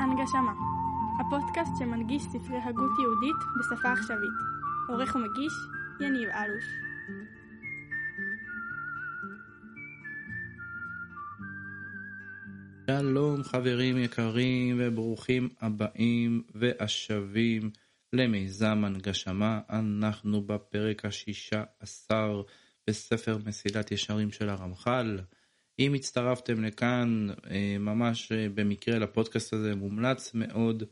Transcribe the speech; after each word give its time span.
הנגשמה, 0.00 0.52
הפודקאסט 1.20 1.72
שמנגיש 1.78 2.22
ספרי 2.22 2.58
הגות 2.58 2.98
יהודית 2.98 3.36
בשפה 3.58 3.92
עכשווית. 3.92 4.32
עורך 4.88 5.16
ומגיש, 5.16 5.52
יניב 6.00 6.28
אלוש. 6.28 6.83
שלום 12.86 13.42
חברים 13.42 13.98
יקרים 13.98 14.80
וברוכים 14.80 15.48
הבאים 15.60 16.42
והשבים 16.54 17.70
למיזם 18.12 18.84
הנגשמה. 18.84 19.60
אנחנו 19.70 20.42
בפרק 20.42 21.04
השישה 21.04 21.64
עשר 21.80 22.42
בספר 22.86 23.38
מסילת 23.46 23.92
ישרים 23.92 24.30
של 24.30 24.48
הרמח"ל. 24.48 25.18
אם 25.78 25.94
הצטרפתם 25.94 26.64
לכאן 26.64 27.26
אה, 27.50 27.76
ממש 27.78 28.32
אה, 28.32 28.46
במקרה 28.54 28.98
לפודקאסט 28.98 29.52
הזה, 29.52 29.74
מומלץ 29.74 30.34
מאוד 30.34 30.82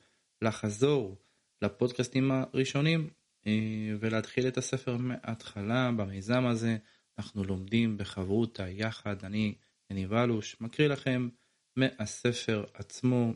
לחזור 0.43 1.19
לפודקאסטים 1.63 2.31
הראשונים 2.31 3.09
אה, 3.47 3.53
ולהתחיל 4.01 4.49
את 4.49 4.59
הספר 4.59 4.97
מההתחלה 4.97 5.91
במיזם 5.97 6.47
הזה. 6.47 6.77
אנחנו 7.19 7.45
לומדים 7.45 7.97
בחברותה 7.97 8.69
יחד, 8.69 9.17
אני 9.25 9.55
יניב 9.91 10.13
אלוש, 10.13 10.57
מקריא 10.61 10.89
לכם 10.89 11.29
מהספר 11.77 12.65
עצמו, 12.75 13.33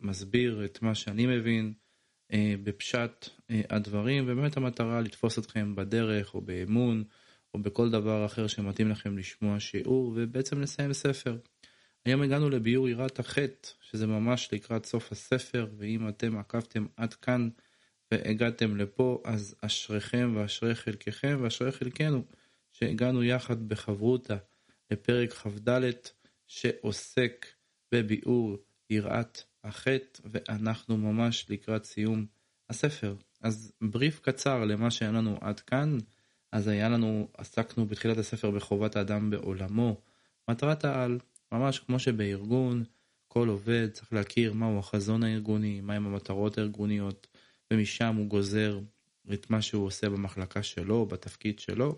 מסביר 0.00 0.64
את 0.64 0.82
מה 0.82 0.94
שאני 0.94 1.26
מבין 1.26 1.72
בפשט 2.34 3.28
הדברים, 3.50 4.24
ובאמת 4.24 4.56
המטרה 4.56 5.00
לתפוס 5.00 5.38
אתכם 5.38 5.74
בדרך 5.74 6.34
או 6.34 6.40
באמון. 6.40 7.04
או 7.54 7.62
בכל 7.62 7.90
דבר 7.90 8.26
אחר 8.26 8.46
שמתאים 8.46 8.88
לכם 8.88 9.18
לשמוע 9.18 9.60
שיעור 9.60 10.12
ובעצם 10.16 10.60
לסיים 10.60 10.92
ספר. 10.92 11.36
היום 12.04 12.22
הגענו 12.22 12.50
לביור 12.50 12.88
יראת 12.88 13.18
החטא, 13.18 13.68
שזה 13.80 14.06
ממש 14.06 14.48
לקראת 14.52 14.86
סוף 14.86 15.12
הספר, 15.12 15.66
ואם 15.76 16.08
אתם 16.08 16.38
עקבתם 16.38 16.86
עד 16.96 17.14
כאן 17.14 17.48
והגעתם 18.12 18.76
לפה, 18.76 19.22
אז 19.24 19.54
אשריכם 19.60 20.32
ואשרי 20.36 20.74
חלקכם 20.74 21.38
ואשרי 21.42 21.72
חלקנו, 21.72 22.24
שהגענו 22.72 23.24
יחד 23.24 23.68
בחברותה 23.68 24.36
לפרק 24.90 25.32
כ"ד, 25.32 25.80
שעוסק 26.46 27.46
בביאור 27.92 28.56
יראת 28.90 29.42
החטא, 29.64 30.22
ואנחנו 30.24 30.96
ממש 30.96 31.46
לקראת 31.48 31.84
סיום 31.84 32.26
הספר. 32.70 33.14
אז 33.40 33.72
בריף 33.80 34.20
קצר 34.20 34.64
למה 34.64 34.90
שהיה 34.90 35.12
לנו 35.12 35.38
עד 35.40 35.60
כאן. 35.60 35.98
אז 36.52 36.68
היה 36.68 36.88
לנו, 36.88 37.28
עסקנו 37.38 37.86
בתחילת 37.86 38.18
הספר 38.18 38.50
בחובת 38.50 38.96
האדם 38.96 39.30
בעולמו. 39.30 40.00
מטרת 40.50 40.84
העל, 40.84 41.18
ממש 41.52 41.78
כמו 41.78 41.98
שבארגון, 41.98 42.84
כל 43.28 43.48
עובד 43.48 43.88
צריך 43.92 44.12
להכיר 44.12 44.52
מהו 44.52 44.78
החזון 44.78 45.22
הארגוני, 45.22 45.80
מהם 45.80 46.06
המטרות 46.06 46.58
הארגוניות, 46.58 47.26
ומשם 47.70 48.16
הוא 48.16 48.26
גוזר 48.26 48.80
את 49.32 49.50
מה 49.50 49.62
שהוא 49.62 49.86
עושה 49.86 50.08
במחלקה 50.08 50.62
שלו, 50.62 51.06
בתפקיד 51.06 51.58
שלו. 51.58 51.96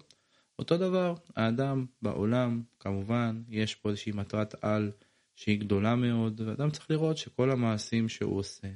אותו 0.58 0.78
דבר, 0.78 1.14
האדם 1.36 1.86
בעולם, 2.02 2.62
כמובן, 2.80 3.42
יש 3.48 3.74
פה 3.74 3.88
איזושהי 3.88 4.12
מטרת 4.12 4.64
על 4.64 4.92
שהיא 5.42 5.60
גדולה 5.60 5.96
מאוד, 5.96 6.40
ואדם 6.40 6.70
צריך 6.70 6.90
לראות 6.90 7.16
שכל 7.16 7.50
המעשים 7.50 8.08
שהוא 8.08 8.38
עושה, 8.38 8.68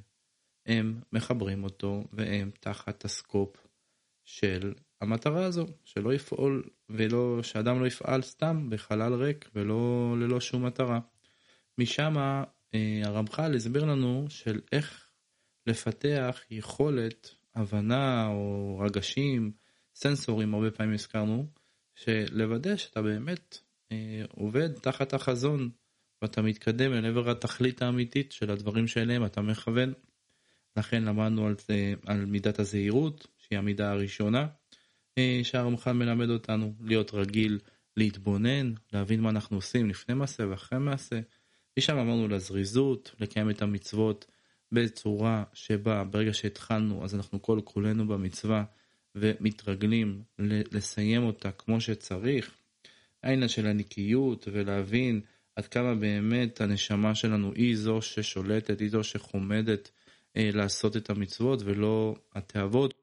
הם 0.67 1.00
מחברים 1.12 1.64
אותו, 1.64 2.05
והם 2.12 2.50
תחת 2.61 3.05
הסקופ 3.05 3.67
של 4.25 4.75
המטרה 5.00 5.45
הזו, 5.45 5.67
שלא 5.84 6.14
יפעול 6.14 6.62
ולא, 6.89 7.42
שאדם 7.42 7.81
לא 7.81 7.86
יפעל 7.86 8.23
סתם 8.23 8.70
בחלל 8.70 9.14
ריק 9.14 9.51
ולא 9.55 10.14
ללא 10.20 10.40
שום 10.40 10.67
מטרה. 10.67 11.01
משם 11.79 12.14
אה, 12.74 13.02
הרמח"ל 13.05 13.55
הסביר 13.57 13.85
לנו 13.85 14.27
של 14.29 14.61
איך 14.73 15.08
לפתח 15.67 16.40
יכולת, 16.51 17.35
הבנה 17.55 18.29
או 18.29 18.79
רגשים, 18.79 19.52
סנסורים 19.95 20.55
הרבה 20.55 20.70
פעמים 20.70 20.95
הזכרנו, 20.95 21.46
שלוודא 21.95 22.77
שאתה 22.77 23.02
באמת 23.02 23.58
אה, 23.92 24.24
עובד 24.35 24.73
תחת 24.73 25.14
החזון 25.14 25.70
ואתה 26.22 26.42
מתקדם 26.42 26.92
אל 26.92 27.06
עבר 27.06 27.30
התכלית 27.30 27.82
האמיתית 27.82 28.32
של 28.32 28.50
הדברים 28.50 28.86
שאליהם 28.86 29.24
אתה 29.24 29.42
מכוון. 29.42 29.92
לכן 30.77 31.04
למדנו 31.04 31.46
על, 31.46 31.54
זה, 31.68 31.94
על 32.06 32.24
מידת 32.24 32.58
הזהירות, 32.58 33.27
שהיא 33.38 33.58
המידה 33.58 33.90
הראשונה. 33.90 34.46
אה, 35.18 35.40
שהרמח"ל 35.42 35.92
מלמד 35.92 36.30
אותנו 36.30 36.74
להיות 36.80 37.14
רגיל 37.14 37.58
להתבונן, 37.96 38.72
להבין 38.92 39.20
מה 39.20 39.30
אנחנו 39.30 39.56
עושים 39.56 39.88
לפני 39.88 40.14
מעשה 40.14 40.48
ואחרי 40.48 40.78
מעשה. 40.78 41.20
משם 41.78 41.98
אמרנו 41.98 42.28
לזריזות, 42.28 43.14
לקיים 43.20 43.50
את 43.50 43.62
המצוות 43.62 44.27
בצורה 44.72 45.44
שבה 45.52 46.04
ברגע 46.04 46.34
שהתחלנו 46.34 47.04
אז 47.04 47.14
אנחנו 47.14 47.42
כל 47.42 47.60
כולנו 47.64 48.08
במצווה 48.08 48.64
ומתרגלים 49.14 50.22
לסיים 50.72 51.22
אותה 51.22 51.50
כמו 51.52 51.80
שצריך. 51.80 52.54
העניין 53.22 53.48
של 53.48 53.66
הנקיות 53.66 54.48
ולהבין 54.52 55.20
עד 55.56 55.67
כמה 55.67 55.94
באמת 55.94 56.61
הנשמה 56.61 57.14
שלנו 57.14 57.52
היא 57.52 57.77
זו 57.77 58.02
ששולטת, 58.02 58.80
היא 58.80 58.90
זו 58.90 59.05
שחומדת 59.05 59.90
אה, 60.36 60.50
לעשות 60.55 60.96
את 60.96 61.11
המצוות 61.11 61.62
ולא 61.64 62.17
התאוות. 62.34 62.94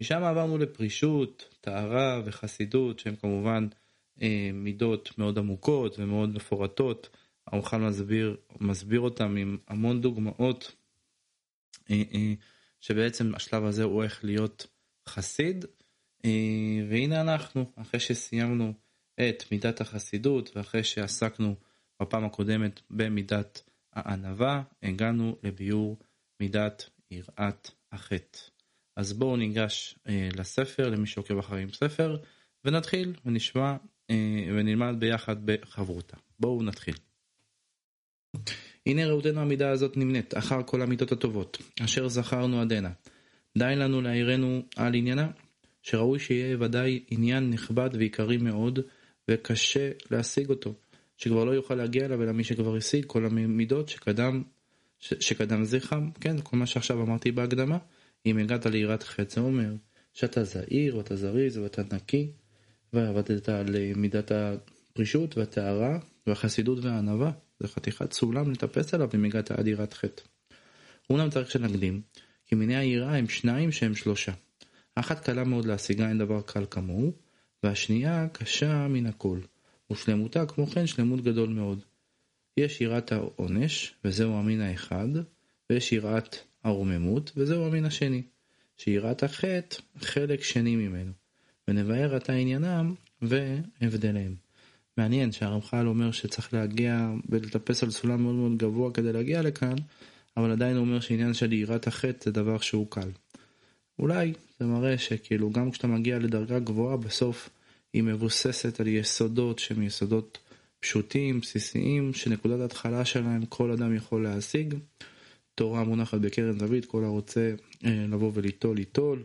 משם 0.00 0.22
עברנו 0.22 0.58
לפרישות, 0.58 1.54
טהרה 1.60 2.22
וחסידות 2.24 2.98
שהן 2.98 3.16
כמובן 3.16 3.66
אה, 4.22 4.50
מידות 4.54 5.18
מאוד 5.18 5.38
עמוקות 5.38 5.98
ומאוד 5.98 6.34
מפורטות. 6.34 7.08
הרמח"ל 7.46 7.78
מסביר, 7.78 8.36
מסביר 8.60 9.00
אותם 9.00 9.36
עם 9.36 9.58
המון 9.68 10.00
דוגמאות 10.00 10.74
אה, 11.90 12.02
אה, 12.14 12.34
שבעצם 12.80 13.34
השלב 13.34 13.64
הזה 13.64 13.84
הוא 13.84 14.02
איך 14.02 14.24
להיות 14.24 14.66
חסיד. 15.08 15.64
אה, 16.24 16.30
והנה 16.88 17.20
אנחנו, 17.20 17.72
אחרי 17.76 18.00
שסיימנו 18.00 18.72
את 19.20 19.44
מידת 19.52 19.80
החסידות 19.80 20.56
ואחרי 20.56 20.84
שעסקנו 20.84 21.54
בפעם 22.02 22.24
הקודמת 22.24 22.80
במידת 22.90 23.62
הענווה, 23.92 24.62
הגענו 24.82 25.36
לביאור 25.42 25.98
מידת 26.40 26.90
יראת 27.10 27.70
החטא. 27.92 28.38
אז 28.96 29.12
בואו 29.12 29.36
ניגש 29.36 29.98
אה, 30.08 30.28
לספר 30.36 30.88
למי 30.88 31.06
שעוקב 31.06 31.38
אחרים 31.38 31.72
ספר 31.72 32.16
ונתחיל 32.64 33.12
ונשמע 33.24 33.76
אה, 34.10 34.48
ונלמד 34.48 34.94
ביחד 34.98 35.36
בחברותה. 35.46 36.16
בואו 36.40 36.62
נתחיל. 36.62 36.94
הנה 38.86 39.06
ראותנו 39.06 39.40
המידה 39.40 39.70
הזאת 39.70 39.96
נמנית 39.96 40.36
אחר 40.36 40.62
כל 40.62 40.82
המידות 40.82 41.12
הטובות 41.12 41.62
אשר 41.84 42.08
זכרנו 42.08 42.60
עדנה. 42.60 42.90
די 43.58 43.76
לנו 43.76 44.00
להעירנו 44.00 44.62
על 44.76 44.94
עניינה 44.94 45.30
שראוי 45.82 46.18
שיהיה 46.18 46.56
ודאי 46.60 47.04
עניין 47.10 47.50
נכבד 47.50 47.90
ועיקרי 47.92 48.36
מאוד 48.36 48.78
וקשה 49.28 49.90
להשיג 50.10 50.50
אותו 50.50 50.74
שכבר 51.16 51.44
לא 51.44 51.50
יוכל 51.50 51.74
להגיע 51.74 52.04
אליו 52.04 52.22
אלא 52.22 52.32
מי 52.32 52.44
שכבר 52.44 52.76
השיג 52.76 53.04
כל 53.06 53.24
המידות 53.24 53.88
שקדם 53.88 54.42
ש, 54.98 55.14
שקדם 55.20 55.64
זכרם 55.64 56.10
כן 56.20 56.36
כל 56.42 56.56
מה 56.56 56.66
שעכשיו 56.66 57.02
אמרתי 57.02 57.32
בהקדמה 57.32 57.78
אם 58.26 58.38
הגעת 58.38 58.66
ליראת 58.66 59.02
חטא 59.02 59.34
זה 59.34 59.40
אומר 59.40 59.74
שאתה 60.12 60.44
זהיר 60.44 60.96
ואתה 60.96 61.16
זריז 61.16 61.58
ואתה 61.58 61.82
נקי 61.92 62.30
ועבדת 62.92 63.48
על 63.48 63.76
מידת 63.96 64.32
הפרישות 64.34 65.38
והטהרה 65.38 65.98
והחסידות 66.26 66.84
והענווה 66.84 67.30
זה 67.60 67.68
חתיכת 67.68 68.12
סולם 68.12 68.50
לטפס 68.50 68.94
עליו 68.94 69.08
אם 69.14 69.24
הגעת 69.24 69.50
עד 69.50 69.66
יראת 69.66 69.92
חטא. 69.92 70.22
אומנם 71.10 71.30
צריך 71.30 71.50
שנקדים 71.50 72.00
כי 72.46 72.54
מיני 72.54 72.76
היראה 72.76 73.16
הם 73.16 73.28
שניים 73.28 73.72
שהם 73.72 73.94
שלושה. 73.94 74.32
אחת 74.94 75.24
קלה 75.24 75.44
מאוד 75.44 75.64
להשיגה 75.66 76.08
אין 76.08 76.18
דבר 76.18 76.40
קל 76.42 76.64
כמוהו 76.70 77.12
והשנייה 77.62 78.28
קשה 78.32 78.88
מן 78.88 79.06
הכל 79.06 79.38
ושלמותה 79.92 80.46
כמו 80.46 80.66
כן 80.66 80.86
שלמות 80.86 81.20
גדול 81.20 81.48
מאוד. 81.48 81.80
יש 82.56 82.80
יראת 82.80 83.12
העונש 83.12 83.94
וזהו 84.04 84.32
המין 84.32 84.60
האחד 84.60 85.08
ויש 85.70 85.92
יראת 85.92 86.36
הרוממות, 86.64 87.32
וזהו 87.36 87.66
המין 87.66 87.84
השני, 87.84 88.22
שיראת 88.76 89.22
החטא 89.22 89.76
חלק 89.98 90.42
שני 90.42 90.76
ממנו, 90.76 91.12
ונבהר 91.68 92.14
עתה 92.14 92.32
עניינם 92.32 92.94
והבדליהם. 93.22 94.34
מעניין 94.96 95.32
שהרמח"ל 95.32 95.86
אומר 95.86 96.10
שצריך 96.10 96.54
להגיע 96.54 97.10
ולטפס 97.28 97.82
על 97.82 97.90
סולם 97.90 98.22
מאוד 98.22 98.34
מאוד 98.34 98.56
גבוה 98.56 98.92
כדי 98.92 99.12
להגיע 99.12 99.42
לכאן, 99.42 99.76
אבל 100.36 100.50
עדיין 100.52 100.76
הוא 100.76 100.86
אומר 100.86 101.00
שעניין 101.00 101.34
של 101.34 101.52
יראת 101.52 101.86
החטא 101.86 102.24
זה 102.24 102.30
דבר 102.30 102.58
שהוא 102.58 102.86
קל. 102.90 103.10
אולי 103.98 104.32
זה 104.60 104.66
מראה 104.66 104.98
שכאילו 104.98 105.50
גם 105.50 105.70
כשאתה 105.70 105.86
מגיע 105.86 106.18
לדרגה 106.18 106.58
גבוהה 106.58 106.96
בסוף 106.96 107.48
היא 107.92 108.02
מבוססת 108.02 108.80
על 108.80 108.86
יסודות 108.86 109.58
שהם 109.58 109.82
יסודות 109.82 110.38
פשוטים, 110.80 111.40
בסיסיים, 111.40 112.14
שנקודת 112.14 112.60
ההתחלה 112.60 113.04
שלהם 113.04 113.46
כל 113.46 113.70
אדם 113.70 113.94
יכול 113.94 114.22
להשיג. 114.22 114.74
תורה 115.54 115.84
מונחת 115.84 116.18
בקרן 116.18 116.58
זווית, 116.58 116.84
כל 116.84 117.04
הרוצה 117.04 117.54
אה, 117.84 118.06
לבוא 118.08 118.30
וליטול, 118.34 118.76
ליטול, 118.76 119.22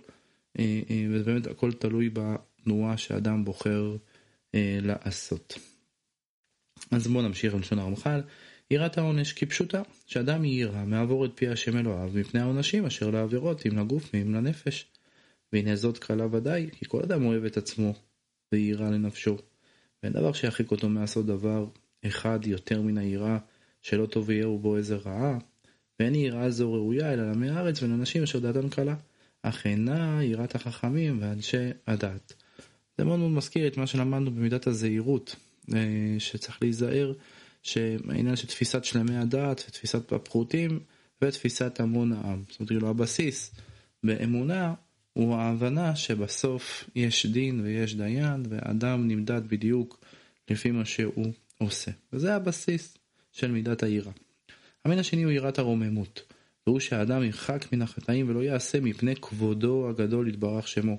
אה, 0.60 0.82
אה, 0.90 1.06
וזה 1.10 1.24
באמת 1.24 1.48
הכל 1.48 1.74
תלוי 1.74 2.10
בתנועה 2.14 2.98
שאדם 2.98 3.46
בוחר 3.46 3.96
לעשות. 4.82 5.60
אז 6.92 7.08
בואו 7.08 7.24
נמשיך 7.24 7.54
בלשון 7.54 7.80
הרמח"ל. 7.80 8.22
יראת 8.72 8.98
העונש 8.98 9.34
כפשוטה, 9.34 9.82
שאדם 10.06 10.46
יירא 10.46 10.86
מעבור 10.86 11.26
את 11.26 11.32
פי 11.36 11.48
השם 11.48 11.78
אלוהיו 11.78 12.10
מפני 12.14 12.40
העונשים 12.40 12.86
אשר 12.86 13.10
לעבירות 13.10 13.66
אם 13.66 13.78
לגוף 13.78 14.10
ואם 14.14 14.36
לנפש. 14.36 14.88
והנה 15.54 15.76
זאת 15.76 15.98
קלה 15.98 16.26
ודאי, 16.32 16.70
כי 16.72 16.86
כל 16.88 17.02
אדם 17.02 17.26
אוהב 17.26 17.46
את 17.46 17.58
עצמו 17.58 17.94
ויירא 18.52 18.90
לנפשו. 18.90 19.38
ואין 20.04 20.14
דבר 20.14 20.34
שירחיק 20.34 20.72
אותו 20.72 20.90
מעשות 20.90 21.26
דבר 21.26 21.66
אחד 22.08 22.40
יותר 22.46 22.82
מן 22.82 22.98
היראה 22.98 23.38
שלא 23.82 24.06
טוב 24.06 24.30
יהיו 24.32 24.58
בו 24.58 24.78
איזה 24.78 24.96
רעה, 24.96 25.38
ואין 26.00 26.16
יראה 26.16 26.50
זו 26.50 26.74
ראויה 26.74 27.14
אלא 27.14 27.28
לעמי 27.28 27.50
הארץ 27.50 27.84
ולאנשים 27.84 28.24
אשר 28.24 28.40
דעתם 28.40 28.70
קלה, 28.70 28.96
אך 29.42 29.66
אינה 29.66 30.24
יראת 30.24 30.56
החכמים 30.56 31.18
ואנשי 31.22 31.70
הדת. 31.88 32.34
זה 32.98 33.04
מאוד 33.04 33.20
מאוד 33.20 33.32
מזכיר 33.32 33.68
את 33.68 33.78
מה 33.78 33.88
שלמדנו 33.88 34.32
במידת 34.32 34.68
הזהירות, 34.68 35.36
אה, 35.74 36.16
שצריך 36.20 36.58
להיזהר 36.62 37.14
שהעניין 37.64 38.36
של 38.36 38.48
תפיסת 38.48 38.84
שלמי 38.84 39.18
הדת 39.18 39.64
ותפיסת 39.68 40.12
הפחותים 40.12 40.80
ותפיסת 41.22 41.80
המון 41.80 42.14
העם. 42.14 42.44
זאת 42.50 42.60
אומרת, 42.60 42.70
כאילו 42.70 42.90
הבסיס 42.90 43.56
באמונה 44.04 44.74
הוא 45.14 45.36
ההבנה 45.36 45.96
שבסוף 45.96 46.90
יש 46.96 47.26
דין 47.26 47.62
ויש 47.64 47.96
דיין 47.96 48.44
ואדם 48.50 49.08
נמדד 49.08 49.42
בדיוק 49.48 50.06
לפי 50.50 50.72
מה 50.72 50.86
שהוא 50.86 51.34
עושה. 51.58 51.92
וזה 52.14 52.36
הבסיס 52.36 52.98
של 53.32 53.52
מידת 53.52 53.84
היראה. 53.84 54.12
המין 54.86 55.00
השני 55.00 55.24
הוא 55.24 55.32
יראת 55.32 55.60
הרוממות, 55.60 56.34
והוא 56.68 56.80
שהאדם 56.80 57.24
ירחק 57.24 57.66
מן 57.74 57.82
החטאים 57.82 58.30
ולא 58.30 58.44
יעשה 58.44 58.80
מפני 58.80 59.16
כבודו 59.16 59.90
הגדול 59.90 60.28
יתברך 60.28 60.68
שמו. 60.68 60.98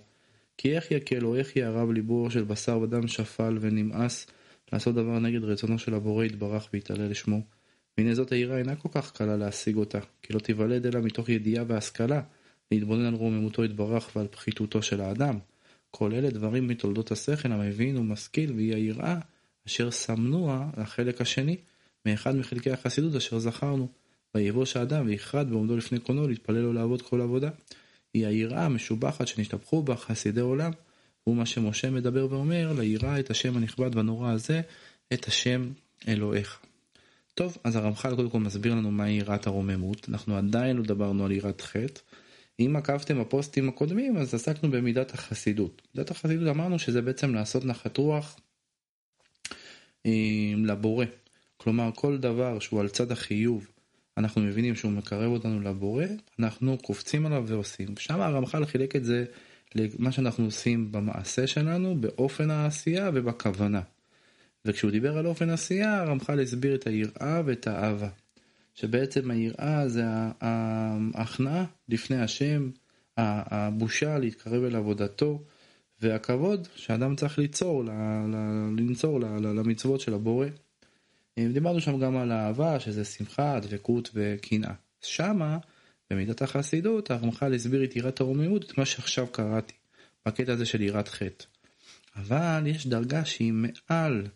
כי 0.59 0.77
איך 0.77 0.91
יקל 0.91 1.25
או 1.25 1.37
איך 1.37 1.57
יערב 1.57 1.91
ליבו 1.91 2.31
של 2.31 2.45
בשר 2.45 2.79
ודם 2.79 3.09
שפל 3.09 3.59
ונמאס 3.61 4.27
לעשות 4.73 4.95
דבר 4.95 5.19
נגד 5.19 5.45
רצונו 5.45 5.79
של 5.79 5.95
הבורא 5.95 6.25
יתברך 6.25 6.69
ויתעלה 6.73 7.09
לשמו. 7.09 7.41
והנה 7.99 8.15
זאת 8.15 8.33
היראה 8.33 8.59
אינה 8.59 8.77
כל 8.77 8.89
כך 8.93 9.13
קלה 9.13 9.37
להשיג 9.37 9.77
אותה, 9.77 9.99
כי 10.23 10.33
לא 10.33 10.39
תיוולד 10.39 10.87
אלא 10.87 11.01
מתוך 11.01 11.29
ידיעה 11.29 11.65
והשכלה, 11.69 12.23
להתבונן 12.71 13.05
על 13.05 13.15
רוממותו 13.15 13.65
יתברך 13.65 14.17
ועל 14.17 14.27
פחיתותו 14.29 14.83
של 14.83 15.01
האדם. 15.01 15.39
כל 15.91 16.15
אלה 16.15 16.31
דברים 16.31 16.69
מתולדות 16.69 17.13
השכל 17.13 17.53
המבין 17.53 17.97
ומשכיל 17.97 18.53
והיא 18.53 18.75
היראה 18.75 19.19
אשר 19.67 19.91
סמנוה 19.91 20.71
לחלק 20.77 21.21
השני 21.21 21.57
מאחד 22.07 22.37
מחלקי 22.37 22.71
החסידות 22.71 23.15
אשר 23.15 23.39
זכרנו. 23.39 23.89
ויבוש 24.35 24.77
האדם 24.77 25.07
ויחרד 25.07 25.51
בעומדו 25.51 25.77
לפני 25.77 25.99
קונו 25.99 26.29
להתפלל 26.29 26.59
לו 26.59 26.73
לעבוד 26.73 27.03
כל 27.03 27.21
עבודה. 27.21 27.51
היא 28.15 28.27
היראה 28.27 28.65
המשובחת 28.65 29.27
שנשתבחו 29.27 29.83
בה 29.83 29.97
חסידי 29.97 30.41
עולם, 30.41 30.73
הוא 31.25 31.37
מה 31.37 31.47
שמשה 31.47 31.91
מדבר 31.91 32.27
ואומר, 32.31 32.73
ליראה 32.79 33.21
את 33.21 33.31
השם 33.31 33.57
הנכבד 33.57 33.97
והנורא 33.97 34.31
הזה, 34.31 34.61
את 35.13 35.25
השם 35.25 35.71
אלוהיך. 36.09 36.59
טוב, 37.35 37.59
אז 37.65 37.77
הרמח"ל 37.77 38.17
קודם 38.17 38.31
כל 38.31 38.41
מסביר 38.41 38.75
לנו 38.75 38.91
מהי 38.91 39.13
יראת 39.13 39.47
הרוממות, 39.47 40.09
אנחנו 40.09 40.37
עדיין 40.37 40.77
לא 40.77 40.83
דיברנו 40.83 41.25
על 41.25 41.33
יראת 41.33 41.61
חטא. 41.61 42.01
אם 42.61 42.77
עקבתם 42.77 43.21
בפוסטים 43.21 43.69
הקודמים, 43.69 44.17
אז 44.17 44.35
עסקנו 44.35 44.71
במידת 44.71 45.15
החסידות. 45.15 45.83
מידת 45.95 46.11
החסידות 46.11 46.49
אמרנו 46.49 46.79
שזה 46.79 47.03
בעצם 47.03 47.35
לעשות 47.35 47.65
נחת 47.65 47.97
רוח 47.97 48.37
אה, 50.07 50.11
לבורא. 50.65 51.07
כלומר, 51.57 51.91
כל 51.95 52.19
דבר 52.19 52.59
שהוא 52.59 52.81
על 52.81 52.89
צד 52.89 53.13
החיוב, 53.13 53.69
אנחנו 54.17 54.41
מבינים 54.41 54.75
שהוא 54.75 54.93
מקרב 54.93 55.33
אותנו 55.33 55.61
לבורא, 55.61 56.05
אנחנו 56.39 56.79
קופצים 56.79 57.27
עליו 57.27 57.45
ועושים. 57.47 57.89
שם 57.99 58.21
הרמח"ל 58.21 58.67
חילק 58.67 58.97
את 58.97 59.05
זה 59.05 59.25
למה 59.75 60.13
שאנחנו 60.13 60.45
עושים 60.45 60.93
במעשה 60.93 61.47
שלנו, 61.47 62.01
באופן 62.01 62.51
העשייה 62.51 63.11
ובכוונה. 63.15 63.81
וכשהוא 64.65 64.91
דיבר 64.91 65.19
על 65.19 65.27
אופן 65.27 65.51
עשייה, 65.51 66.01
הרמח"ל 66.01 66.41
הסביר 66.41 66.75
את 66.75 66.87
היראה 66.87 67.43
ואת 67.45 67.67
האהבה. 67.67 68.09
שבעצם 68.75 69.31
היראה 69.31 69.89
זה 69.89 70.05
ההכנעה 70.41 71.65
לפני 71.89 72.17
השם, 72.17 72.71
הבושה 73.17 74.19
להתקרב 74.19 74.65
אל 74.65 74.77
עבודתו, 74.77 75.43
והכבוד 76.03 76.69
שאדם 76.77 77.17
צריך 77.17 77.39
ליצור, 77.39 77.85
לנצור 78.79 79.21
למצוות 79.21 80.01
של 80.01 80.15
הבורא. 80.15 80.47
דיברנו 81.39 81.81
שם 81.81 81.99
גם 81.99 82.17
על 82.17 82.33
אהבה, 82.33 82.81
שזה 82.81 83.05
שמחה, 83.05 83.61
דבקות 83.61 84.11
וקנאה. 84.15 84.73
שמה, 85.01 85.59
במידת 86.11 86.43
החסידות, 86.43 87.11
הרמח"ל 87.11 87.55
הסביר 87.55 87.85
את 87.85 87.97
יראת 87.97 88.21
הרוממות, 88.21 88.65
את 88.65 88.79
מה 88.79 88.85
שעכשיו 88.85 89.27
קראתי, 89.27 89.75
בקטע 90.27 90.53
הזה 90.53 90.67
של 90.67 90.83
יראת 90.83 91.09
חטא. 91.09 91.45
אבל 92.17 92.63
יש 92.67 92.87
דרגה 92.87 93.25
שהיא 93.25 93.53
מעל 93.53 94.27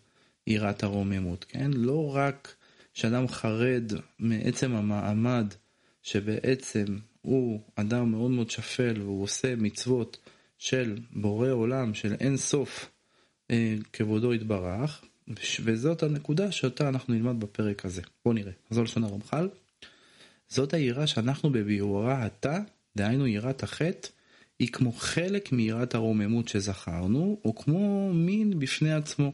יראת 0.47 0.83
הרוממות, 0.83 1.45
כן? 1.49 1.71
לא 1.73 2.15
רק 2.15 2.55
שאדם 2.93 3.27
חרד 3.27 3.91
מעצם 4.19 4.75
המעמד, 4.75 5.53
שבעצם 6.03 6.85
הוא 7.21 7.61
אדם 7.75 8.11
מאוד 8.11 8.31
מאוד 8.31 8.49
שפל 8.49 9.01
והוא 9.01 9.23
עושה 9.23 9.55
מצוות 9.55 10.17
של 10.57 10.97
בורא 11.11 11.49
עולם, 11.49 11.93
של 11.93 12.13
אין 12.19 12.37
סוף 12.37 12.89
אה, 13.51 13.75
כבודו 13.93 14.33
יתברך, 14.33 15.05
וזאת 15.63 16.03
הנקודה 16.03 16.51
שאותה 16.51 16.89
אנחנו 16.89 17.13
נלמד 17.13 17.39
בפרק 17.39 17.85
הזה. 17.85 18.01
בואו 18.25 18.35
נראה. 18.35 18.51
זו 18.69 18.83
לשון 18.83 19.03
הרמח"ל. 19.03 19.47
זאת 20.49 20.73
היראה 20.73 21.07
שאנחנו 21.07 21.49
בביאורה 21.49 22.25
עתה, 22.25 22.59
דהיינו 22.97 23.27
יראת 23.27 23.63
החטא, 23.63 24.07
היא 24.59 24.67
כמו 24.67 24.91
חלק 24.91 25.51
מיראת 25.51 25.95
הרוממות 25.95 26.47
שזכרנו, 26.47 27.39
או 27.45 27.55
כמו 27.55 28.13
מין 28.13 28.59
בפני 28.59 28.93
עצמו. 28.93 29.33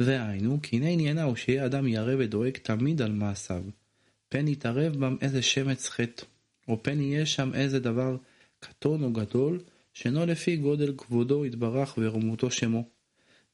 והיינו, 0.00 0.58
כי 0.62 0.76
הנה 0.76 0.88
עניינה 0.88 1.22
הוא 1.22 1.36
שיהיה 1.36 1.66
אדם 1.66 1.88
ירא 1.88 2.14
ודואג 2.18 2.56
תמיד 2.62 3.02
על 3.02 3.12
מעשיו. 3.12 3.62
פן 4.28 4.48
יתערב 4.48 4.96
בם 4.96 5.16
איזה 5.20 5.42
שמץ 5.42 5.88
חטא, 5.88 6.24
או 6.68 6.82
פן 6.82 7.00
יהיה 7.00 7.26
שם 7.26 7.54
איזה 7.54 7.80
דבר 7.80 8.16
קטון 8.60 9.02
או 9.02 9.12
גדול, 9.12 9.60
שאינו 9.94 10.26
לפי 10.26 10.56
גודל 10.56 10.94
כבודו 10.96 11.46
יתברך 11.46 11.94
ורוממותו 11.98 12.50
שמו. 12.50 12.84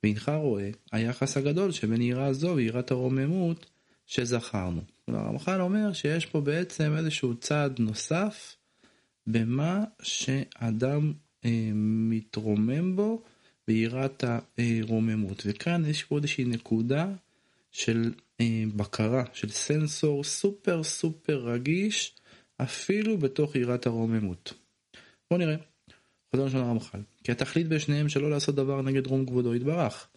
והנך 0.05 0.29
רואה 0.29 0.71
היחס 0.93 1.37
הגדול 1.37 1.73
שבין 1.73 2.03
יראה 2.03 2.33
זו 2.33 2.53
ויראת 2.57 2.91
הרוממות 2.91 3.67
שזכרנו. 4.07 4.83
הרמח"ל 5.09 5.61
אומר 5.61 5.93
שיש 5.93 6.27
פה 6.27 6.41
בעצם 6.41 6.97
איזשהו 6.97 7.35
צעד 7.35 7.79
נוסף 7.79 8.57
במה 9.27 9.85
שאדם 10.03 11.13
אה, 11.45 11.71
מתרומם 11.75 12.97
בו 12.97 13.23
ביראת 13.69 14.25
הרוממות. 14.59 15.43
וכאן 15.47 15.85
יש 15.87 16.05
פה 16.05 16.17
איזושהי 16.17 16.45
נקודה 16.45 17.07
של 17.71 18.13
אה, 18.41 18.65
בקרה, 18.77 19.25
של 19.33 19.49
סנסור 19.49 20.25
סופר 20.25 20.83
סופר 20.83 21.37
רגיש, 21.37 22.15
אפילו 22.57 23.19
בתוך 23.19 23.57
יראת 23.57 23.87
הרוממות. 23.87 24.53
בואו 25.31 25.41
נראה. 25.41 25.57
חוזר 26.31 26.45
לשון 26.45 26.61
הרמח"ל. 26.61 27.01
כי 27.25 27.33
התכלית 27.33 27.69
בשניהם 27.69 28.09
שלא 28.09 28.31
לעשות 28.31 28.55
דבר 28.55 28.83
נגד 28.83 29.07
רום 29.07 29.27
כבודו 29.27 29.55
יתברך. 29.55 30.09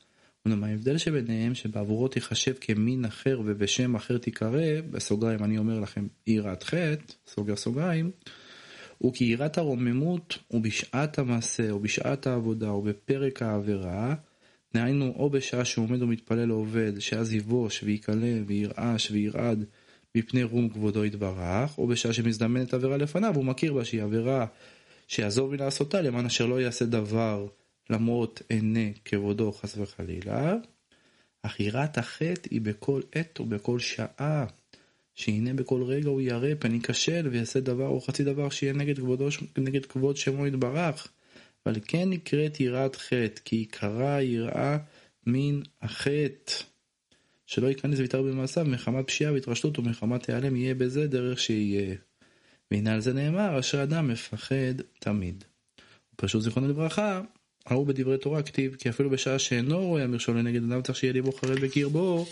אומנם 0.46 0.64
ההבדל 0.64 0.98
שביניהם 0.98 1.56
שבעבורו 1.56 2.08
תיחשב 2.08 2.54
כמין 2.62 3.06
אחר 3.06 3.42
ובשם 3.46 3.96
אחר 3.96 4.18
תיקרא, 4.18 4.82
בסוגריים 4.92 5.44
אני 5.44 5.58
אומר 5.58 5.80
לכם 5.80 6.08
יראת 6.28 6.64
חטא, 6.64 7.14
סוגר 7.28 7.56
סוגריים, 7.56 8.12
הוא 8.98 9.14
כי 9.14 9.26
יראת 9.26 9.58
הרוממות 9.58 10.38
הוא 10.48 10.62
בשעת 10.62 11.20
המעשה 11.20 11.72
או 11.72 11.80
בשעת 11.80 12.28
העבודה 12.28 12.70
או 12.70 12.82
בפרק 12.82 13.42
העבירה, 13.42 14.16
דהיינו 14.74 15.14
או 15.18 15.30
בשעה 15.30 15.66
שהוא 15.66 15.86
עומד 15.86 16.02
ומתפלל 16.02 16.46
לעובד, 16.46 17.00
שאז 17.00 17.34
יבוש 17.34 17.84
ויקלה 17.84 18.34
וירעש 18.48 19.12
וירעד 19.12 19.66
מפני 20.16 20.44
רום 20.44 20.70
כבודו 20.70 21.06
יתברך, 21.06 21.78
או 21.78 21.88
בשעה 21.88 22.14
שמזדמנת 22.14 22.74
עבירה 22.74 22.98
לפניו, 22.98 23.36
הוא 23.36 23.46
מכיר 23.46 23.74
בה 23.74 23.86
שהיא 23.86 24.04
עבירה 24.04 24.46
שיעזוב 25.08 25.52
מלעשותה 25.52 26.02
למען 26.02 26.26
אשר 26.26 26.46
לא 26.46 26.62
יעשה 26.62 26.86
דבר 26.86 27.48
למרות 27.90 28.42
עיני 28.50 28.94
כבודו 29.06 29.52
חס 29.52 29.78
וחלילה, 29.78 30.56
אך 31.42 31.60
יראת 31.60 31.98
החטא 31.98 32.50
היא 32.52 32.62
בכל 32.62 33.02
עת 33.12 33.40
ובכל 33.40 33.80
שעה, 33.80 34.46
שהנה 35.16 35.54
בכל 35.54 35.84
רגע 35.84 36.10
הוא 36.10 36.22
ירא 36.22 36.50
פן 36.60 36.74
ייכשל 36.74 37.28
ויעשה 37.32 37.60
דבר 37.60 37.88
או 37.88 38.02
חצי 38.02 38.24
דבר 38.24 38.50
שיהיה 38.50 38.74
נגד, 38.74 38.98
כבודו, 38.98 39.28
נגד 39.58 39.86
כבוד 39.86 40.18
שמו 40.18 40.48
יתברך. 40.48 41.08
אבל 41.66 41.76
כן 41.88 42.10
נקראת 42.10 42.60
יראת 42.60 42.96
חטא, 42.96 43.42
כי 43.46 43.56
עיקרה 43.56 44.22
יראה 44.22 44.78
מן 45.28 45.62
החטא. 45.82 46.54
שלא 47.46 47.68
ייכנס 47.68 48.00
ויתר 48.00 48.22
במעשיו 48.22 48.66
מחמת 48.66 49.08
פשיעה 49.08 49.34
והתרשלות 49.34 49.80
ומחמת 49.80 50.30
העלם 50.30 50.56
יהיה 50.56 50.76
בזה 50.76 51.08
דרך 51.08 51.40
שיהיה. 51.40 51.96
והנה 52.72 52.94
על 52.94 53.02
זה 53.02 53.14
נאמר 53.14 53.60
אשר 53.60 53.84
אדם 53.84 54.08
מפחד 54.08 54.82
תמיד. 55.00 55.44
פשוט 56.16 56.42
זיכרונו 56.42 56.68
לברכה 56.68 57.22
ההוא 57.66 57.88
בדברי 57.88 58.18
תורה 58.18 58.44
כתיב 58.44 58.76
כי 58.76 58.90
אפילו 58.90 59.10
בשעה 59.10 59.40
שאינו 59.40 59.88
רואה 59.88 60.04
המכשול 60.04 60.38
לנגד 60.38 60.64
אדם 60.64 60.82
צריך 60.82 60.98
שיהיה 60.98 61.14
ליבו 61.14 61.32
חרד 61.32 61.60
בקרבו 61.60 62.26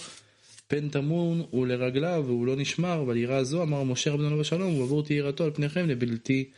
פן 0.67 0.89
טמון 0.89 1.45
הוא 1.49 1.67
לרגליו 1.67 2.23
והוא 2.27 2.47
לא 2.47 2.55
נשמר, 2.55 3.01
אבל 3.01 3.17
יראה 3.17 3.43
זו 3.43 3.63
אמר 3.63 3.83
משה 3.83 4.11
רבנו 4.11 4.41
השלום, 4.41 4.79
ועבור 4.79 5.03
תהי 5.03 5.15
יראתו 5.15 5.43
על 5.43 5.51
פניכם 5.51 5.87
לבלתי 5.87 6.49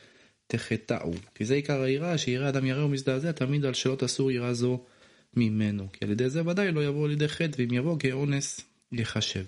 תחטאו. 0.48 1.12
כי 1.36 1.46
זה 1.46 1.54
עיקר 1.54 1.82
היראה, 1.82 2.18
שיראה 2.18 2.50
אדם 2.50 2.66
ירא 2.66 2.84
ומזדעזע 2.84 3.32
תמיד 3.32 3.66
על 3.66 3.74
שלא 3.74 3.96
תסור 3.96 4.32
יראה 4.32 4.54
זו 4.54 4.84
ממנו. 5.34 5.88
כי 5.94 6.06
על 6.06 6.12
ידי 6.12 6.30
זה 6.30 6.48
ודאי 6.48 6.72
לא 6.72 6.86
יבוא 6.86 7.08
לידי 7.08 7.28
חטא, 7.28 7.52
ואם 7.58 7.74
יבוא 7.74 8.00
כאונס 8.00 8.62
יחשב. 8.92 9.46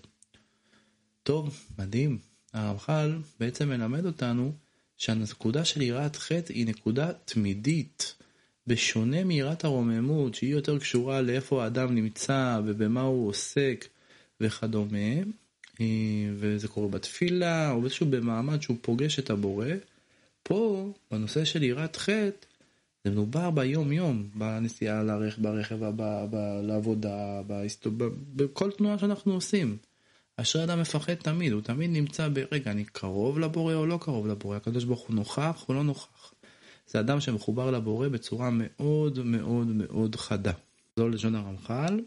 טוב, 1.23 1.67
מדהים. 1.79 2.17
הרמח"ל 2.53 3.15
בעצם 3.39 3.69
מלמד 3.69 4.05
אותנו 4.05 4.53
שהנקודה 4.97 5.65
של 5.65 5.81
יראת 5.81 6.15
חטא 6.15 6.53
היא 6.53 6.67
נקודה 6.67 7.13
תמידית. 7.25 8.16
בשונה 8.67 9.23
מיראת 9.23 9.63
הרוממות, 9.63 10.35
שהיא 10.35 10.51
יותר 10.51 10.79
קשורה 10.79 11.21
לאיפה 11.21 11.63
האדם 11.63 11.95
נמצא 11.95 12.59
ובמה 12.65 13.01
הוא 13.01 13.29
עוסק 13.29 13.87
וכדומה, 14.41 15.17
אה, 15.81 15.85
וזה 16.35 16.67
קורה 16.67 16.87
בתפילה 16.87 17.71
או 17.71 17.83
איזשהו 17.83 18.05
במעמד 18.05 18.61
שהוא 18.61 18.77
פוגש 18.81 19.19
את 19.19 19.29
הבורא, 19.29 19.67
פה, 20.43 20.91
בנושא 21.11 21.45
של 21.45 21.63
יראת 21.63 21.95
חטא, 21.95 22.47
זה 23.03 23.11
מדובר 23.11 23.49
ביום 23.49 23.91
יום, 23.91 24.29
בנסיעה 24.35 25.03
לרכב, 25.03 25.41
ברכב, 25.41 25.77
לעבודה, 26.63 27.41
בכל 28.35 28.71
תנועה 28.71 28.97
שאנחנו 28.97 29.33
עושים. 29.33 29.77
אשרי 30.37 30.63
אדם 30.63 30.81
מפחד 30.81 31.13
תמיד, 31.13 31.51
הוא 31.53 31.61
תמיד 31.61 31.89
נמצא 31.89 32.27
ברגע, 32.27 32.71
אני 32.71 32.85
קרוב 32.85 33.39
לבורא 33.39 33.73
או 33.73 33.85
לא 33.85 33.97
קרוב 34.01 34.27
לבורא, 34.27 34.57
הקדוש 34.57 34.83
ברוך 34.83 35.07
הוא 35.07 35.15
נוכח 35.15 35.65
או 35.69 35.73
לא 35.73 35.83
נוכח. 35.83 36.33
זה 36.87 36.99
אדם 36.99 37.19
שמחובר 37.19 37.71
לבורא 37.71 38.07
בצורה 38.07 38.49
מאוד 38.51 39.19
מאוד 39.25 39.67
מאוד 39.67 40.15
חדה. 40.15 40.51
זו 40.95 41.09
לשון 41.09 41.35
הרמח"ל. 41.35 41.99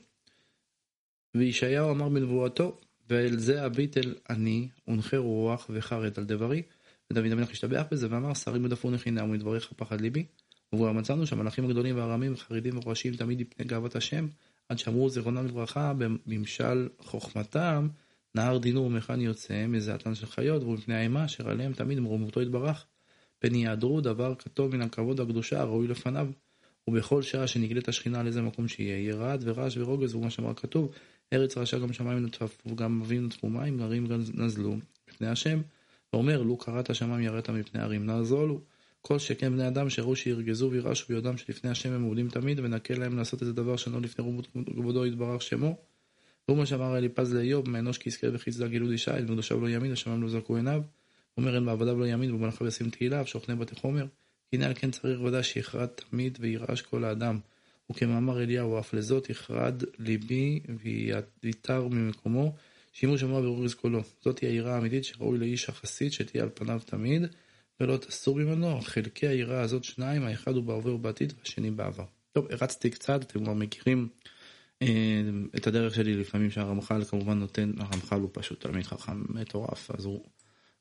וישעיהו 1.36 1.90
אמר 1.90 2.08
בנבואתו, 2.08 2.78
ואל 3.10 3.38
זה 3.38 3.66
אביט 3.66 3.98
אל 3.98 4.14
אני, 4.30 4.68
ונחה 4.88 5.16
רוח 5.16 5.66
וחרד 5.70 6.18
על 6.18 6.24
דברי. 6.24 6.62
ודוד 7.10 7.32
המלך 7.32 7.50
השתבח 7.50 7.82
בזה 7.90 8.06
ואמר, 8.10 8.34
שרים 8.34 8.64
ידפו 8.64 8.90
נחינם 8.90 9.24
ומדבריך 9.24 9.72
פחד 9.76 10.00
ליבי. 10.00 10.24
ובו 10.72 10.94
מצאנו 10.94 11.26
שהמלאכים 11.26 11.64
הגדולים 11.64 11.96
והרמים 11.96 12.32
וחרדים 12.32 12.78
ורועשים 12.78 13.16
תמיד 13.16 13.40
מפני 13.40 13.64
גאוות 13.64 13.96
השם, 13.96 14.26
עד 14.68 14.78
שאמרו 14.78 15.10
זיכרונם 15.10 15.46
לברכה 15.46 15.92
בממשל 15.98 16.88
חוכמתם, 16.98 17.88
נהר 18.34 18.58
דינור 18.58 18.86
ומכאן 18.86 19.20
יוצא 19.20 19.66
מזעתן 19.66 20.14
של 20.14 20.26
חיות, 20.26 20.62
ומפני 20.62 20.94
האימה 20.94 21.24
אשר 21.24 21.50
עליהם 21.50 21.72
תמיד 21.72 22.00
מרומותו 22.00 22.42
יתברך. 22.42 22.86
פן 23.40 23.54
יעדרו 23.54 24.00
דבר 24.00 24.34
כתוב 24.34 24.76
מן 24.76 24.82
הכבוד 24.82 25.20
הקדושה 25.20 25.60
הראוי 25.60 25.88
לפניו. 25.88 26.28
ובכל 26.88 27.22
שעה 27.22 27.46
שנגלית 27.46 27.88
השכינה 27.88 28.20
על 28.20 28.26
איזה 28.26 28.42
מקום 28.42 28.68
שיהיה, 28.68 28.98
יהיה 28.98 29.14
רעד 29.14 29.40
ורעש 29.44 29.76
ורוגז, 29.76 30.14
ומה 30.14 30.30
שאמר 30.30 30.54
כתוב, 30.54 30.92
ארץ 31.32 31.58
רעשה 31.58 31.78
גם 31.78 31.92
שמיים 31.92 32.26
נטפו, 32.26 32.70
וגם 32.70 33.02
אבינו 33.02 33.26
נטפו 33.26 33.48
מים, 33.48 33.78
גרים 33.78 34.06
נזלו, 34.34 34.76
מפני 35.08 35.28
השם. 35.28 35.60
ואומר, 36.12 36.42
לו 36.42 36.56
קראת 36.56 36.90
השמיים 36.90 37.20
יראת 37.20 37.50
מפני 37.50 37.82
הרים 37.82 38.06
נעזולו. 38.06 38.60
כל 39.02 39.18
שכן 39.18 39.52
בני 39.52 39.68
אדם 39.68 39.90
שראו 39.90 40.16
שירגזו 40.16 40.70
וירעשו 40.70 41.06
ביודעם 41.08 41.36
שלפני 41.36 41.70
השם 41.70 41.92
הם 41.92 42.00
מעולים 42.00 42.28
תמיד, 42.28 42.60
ונקל 42.60 42.94
להם 42.94 43.16
לעשות 43.16 43.42
איזה 43.42 43.52
דבר 43.52 43.76
שאינו 43.76 44.00
לפני 44.00 44.24
רומות 44.24 44.48
כבודו 44.76 45.06
יתברך 45.06 45.42
שמו. 45.42 45.76
והוא 46.48 46.58
מה 46.58 46.66
שאמר 46.66 46.98
אליפז 46.98 47.34
לאיוב, 47.34 47.68
מאנוש 47.68 47.98
כי 47.98 48.08
יזכה 48.08 48.26
וחיצדה 48.32 48.68
גילוד 48.68 48.90
אישה, 48.90 49.16
אל 49.16 49.26
לא 49.60 49.68
ימין, 49.68 49.92
ושמיים 49.92 50.22
לא 50.22 50.28
זרקו 50.28 50.56
עיניו. 50.56 50.82
אומר 51.36 51.54
אין 51.54 51.66
בעבדיו 51.66 51.98
לא 51.98 52.06
ימין, 52.06 52.34
ובמלאכיו 52.34 52.66
ישים 52.66 52.90
תהילה, 52.90 53.22
ושוכני 53.22 53.54
בתי 53.54 53.74
חומר. 53.74 54.06
הנה 54.52 54.66
על 54.66 54.72
כן 54.74 54.90
צריך 54.90 55.20
ודאי 55.20 55.42
שיחרד 55.42 55.86
תמיד 55.86 56.38
וירעש 56.40 56.82
כל 56.82 57.04
האדם. 57.04 57.38
וכמאמר 57.90 58.42
אליהו, 58.42 58.78
אף 58.78 58.94
לזאת 58.94 59.30
יחרד 59.30 59.82
ליבי 59.98 60.60
ויתר 61.42 61.88
ממקומו, 61.88 62.54
שימוש 62.92 63.22
אמרה 63.22 63.40
ברוגז 63.40 63.74
קולו. 63.74 64.00
זאת 64.20 64.38
היא 64.38 64.50
היראה 64.50 64.74
האמיתית 64.74 65.04
שראוי 65.04 65.38
לאיש 65.38 65.68
החסיד 65.68 66.12
שתהיה 66.12 66.42
על 66.42 66.48
פניו 66.54 66.80
תמיד, 66.86 67.22
ולא 67.80 67.96
תסור 67.96 68.38
ממנו. 68.38 68.80
חלקי 68.80 69.26
היראה 69.26 69.60
הזאת 69.60 69.84
שניים, 69.84 70.24
האחד 70.24 70.54
הוא 70.54 70.64
בהווה 70.64 70.92
ובעתיד, 70.92 71.32
והשני 71.38 71.70
בעבר. 71.70 72.04
טוב, 72.32 72.46
הרצתי 72.50 72.90
קצת, 72.90 73.22
אתם 73.22 73.44
כבר 73.44 73.54
מכירים 73.54 74.08
אה, 74.82 74.88
את 75.56 75.66
הדרך 75.66 75.94
שלי 75.94 76.14
לפעמים 76.14 76.50
שהרמח"ל 76.50 77.04
כמובן 77.04 77.38
נותן, 77.38 77.72
הרמח"ל 77.78 78.20
הוא 78.20 78.30
פשוט 78.32 78.60
תלמיד 78.60 78.86
חכם 78.86 79.22
מטורף, 79.28 79.90
אז 79.90 80.04
הוא 80.04 80.24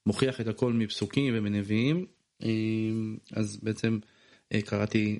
מוכיח 0.06 0.42
את 0.42 0.48
הכל 0.48 0.74
מפסוקים 0.74 1.34
ומנביאים, 1.38 2.06
אה, 2.44 2.50
אז 3.32 3.60
בעצם 3.64 4.00
אה, 4.54 4.62
קראתי 4.62 5.20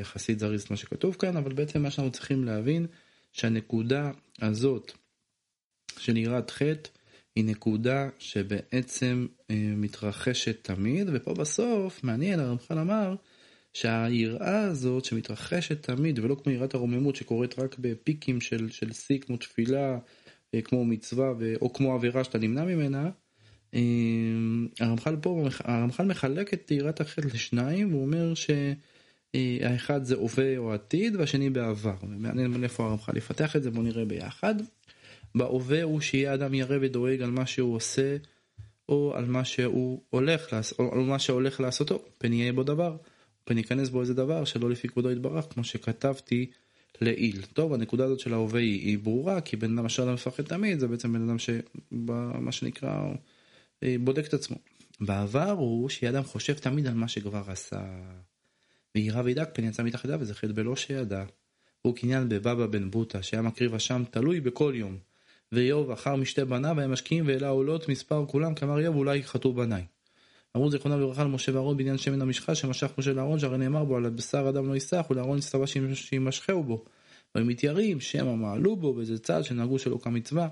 יחסית 0.00 0.38
זריז 0.38 0.66
מה 0.70 0.76
שכתוב 0.76 1.14
כאן, 1.14 1.36
אבל 1.36 1.52
בעצם 1.52 1.82
מה 1.82 1.90
שאנחנו 1.90 2.12
צריכים 2.12 2.44
להבין, 2.44 2.86
שהנקודה 3.32 4.10
הזאת 4.42 4.92
של 5.98 6.16
יראת 6.16 6.50
חטא 6.50 6.90
היא 7.36 7.44
נקודה 7.44 8.08
שבעצם 8.18 9.26
מתרחשת 9.76 10.64
תמיד, 10.64 11.08
ופה 11.12 11.34
בסוף, 11.34 12.04
מעניין, 12.04 12.40
הרמח"ל 12.40 12.78
אמר, 12.78 13.14
שהיראה 13.72 14.60
הזאת 14.60 15.04
שמתרחשת 15.04 15.82
תמיד, 15.82 16.18
ולא 16.18 16.34
כמו 16.34 16.52
יראת 16.52 16.74
הרוממות 16.74 17.16
שקורית 17.16 17.58
רק 17.58 17.78
בפיקים 17.78 18.40
של, 18.40 18.70
של 18.70 18.92
שיא 18.92 19.18
כמו 19.18 19.36
תפילה, 19.36 19.98
אה, 20.54 20.62
כמו 20.62 20.84
מצווה, 20.84 21.32
או 21.60 21.72
כמו 21.72 21.94
עבירה 21.94 22.24
שאתה 22.24 22.38
נמנע 22.38 22.64
ממנה, 22.64 23.04
אה, 23.04 23.10
הרמח"ל 24.80 25.16
פה, 25.16 25.48
הרמח"ל 25.64 26.06
מחלק 26.06 26.54
את 26.54 26.70
יראת 26.70 27.00
החטא 27.00 27.26
לשניים, 27.34 27.90
והוא 27.92 28.02
אומר 28.02 28.32
שהאחד 29.34 30.04
זה 30.04 30.14
הווה 30.14 30.58
או 30.58 30.72
עתיד, 30.72 31.16
והשני 31.16 31.50
בעבר. 31.50 31.96
מעניין 32.02 32.64
איפה 32.64 32.86
הרמח"ל 32.86 33.16
יפתח 33.16 33.56
את 33.56 33.62
זה, 33.62 33.70
בואו 33.70 33.82
נראה 33.82 34.04
ביחד. 34.04 34.54
בהווה 35.34 35.82
הוא 35.82 36.00
שיהיה 36.00 36.34
אדם 36.34 36.54
ירא 36.54 36.78
ודואג 36.80 37.22
על 37.22 37.30
מה 37.30 37.46
שהוא 37.46 37.74
עושה, 37.74 38.16
או 38.88 39.12
על 39.16 39.24
מה 39.24 39.44
שהוא 39.44 40.02
הולך 40.10 40.52
לעשות, 40.52 40.78
או 40.78 40.94
על 40.94 41.00
מה 41.00 41.18
שהולך 41.18 41.60
לעשותו, 41.60 42.04
פן 42.18 42.32
יהיה 42.32 42.52
בו 42.52 42.62
דבר. 42.62 42.96
וניכנס 43.50 43.88
בו 43.88 44.00
איזה 44.00 44.14
דבר 44.14 44.44
שלא 44.44 44.70
לפי 44.70 44.88
כבודו 44.88 45.10
יתברך, 45.10 45.44
כמו 45.50 45.64
שכתבתי 45.64 46.50
לעיל. 47.00 47.42
טוב, 47.52 47.72
הנקודה 47.72 48.04
הזאת 48.04 48.20
של 48.20 48.34
ההווה 48.34 48.60
היא, 48.60 48.80
היא 48.80 48.98
ברורה, 48.98 49.40
כי 49.40 49.56
בן 49.56 49.78
אדם 49.78 49.86
אשר 49.86 50.04
לא 50.04 50.12
מפחד 50.12 50.42
תמיד, 50.42 50.78
זה 50.78 50.88
בעצם 50.88 51.12
בן 51.12 51.28
אדם 51.28 51.36
שמה 51.38 52.52
שנקרא 52.52 52.90
אה, 52.90 53.12
בודק 54.00 54.26
את 54.26 54.34
עצמו. 54.34 54.56
בעבר 55.00 55.50
הוא 55.50 55.88
שיהיה 55.88 56.12
אדם 56.12 56.22
חושב 56.22 56.54
תמיד 56.54 56.86
על 56.86 56.94
מה 56.94 57.08
שכבר 57.08 57.42
עשה. 57.46 57.80
וירא 58.94 59.22
וידאג 59.24 59.46
פן 59.52 59.64
יצא 59.64 59.82
מתחת 59.82 60.04
ידיו 60.04 60.34
חטא 60.34 60.52
בלא 60.52 60.76
שידע. 60.76 61.24
הוא 61.82 61.96
קניין 61.96 62.28
בבבא 62.28 62.66
בן 62.66 62.90
בוטה 62.90 63.22
שהיה 63.22 63.42
מקריב 63.42 63.74
אשם 63.74 64.02
תלוי 64.10 64.40
בכל 64.40 64.72
יום. 64.76 64.98
ואיוב 65.52 65.90
אחר 65.90 66.16
משתי 66.16 66.44
בניו 66.44 66.78
היה 66.78 66.88
משקיעים 66.88 67.24
ואלה 67.26 67.48
עולות 67.48 67.88
מספר 67.88 68.26
כולם 68.26 68.54
כאמר 68.54 68.78
איוב 68.78 68.96
אולי 68.96 69.22
חטאו 69.22 69.52
בניי. 69.52 69.84
אמרו 70.56 70.70
זיכרונה 70.70 70.96
לברכה 70.96 71.24
למשה 71.24 71.54
ואהרון 71.54 71.76
בעניין 71.76 71.98
שמן 71.98 72.22
המשחה 72.22 72.54
שמשך 72.54 72.90
משה 72.98 73.12
לאהרון 73.12 73.38
שהרי 73.38 73.58
נאמר 73.58 73.84
בו 73.84 73.96
על 73.96 74.06
הבשר 74.06 74.48
אדם 74.48 74.68
לא 74.68 74.74
ייסח 74.74 75.06
ולאהרון 75.10 75.38
הצטווה 75.38 75.66
שימשכהו 75.94 76.64
בו. 76.64 76.84
והם 77.34 77.46
מתיירים 77.46 78.00
שמא 78.00 78.34
מעלו 78.34 78.76
בו 78.76 78.94
באיזה 78.94 79.18
צד 79.18 79.44
שנהגו 79.44 79.78
שלא 79.78 79.98
כמצווה. 80.02 80.48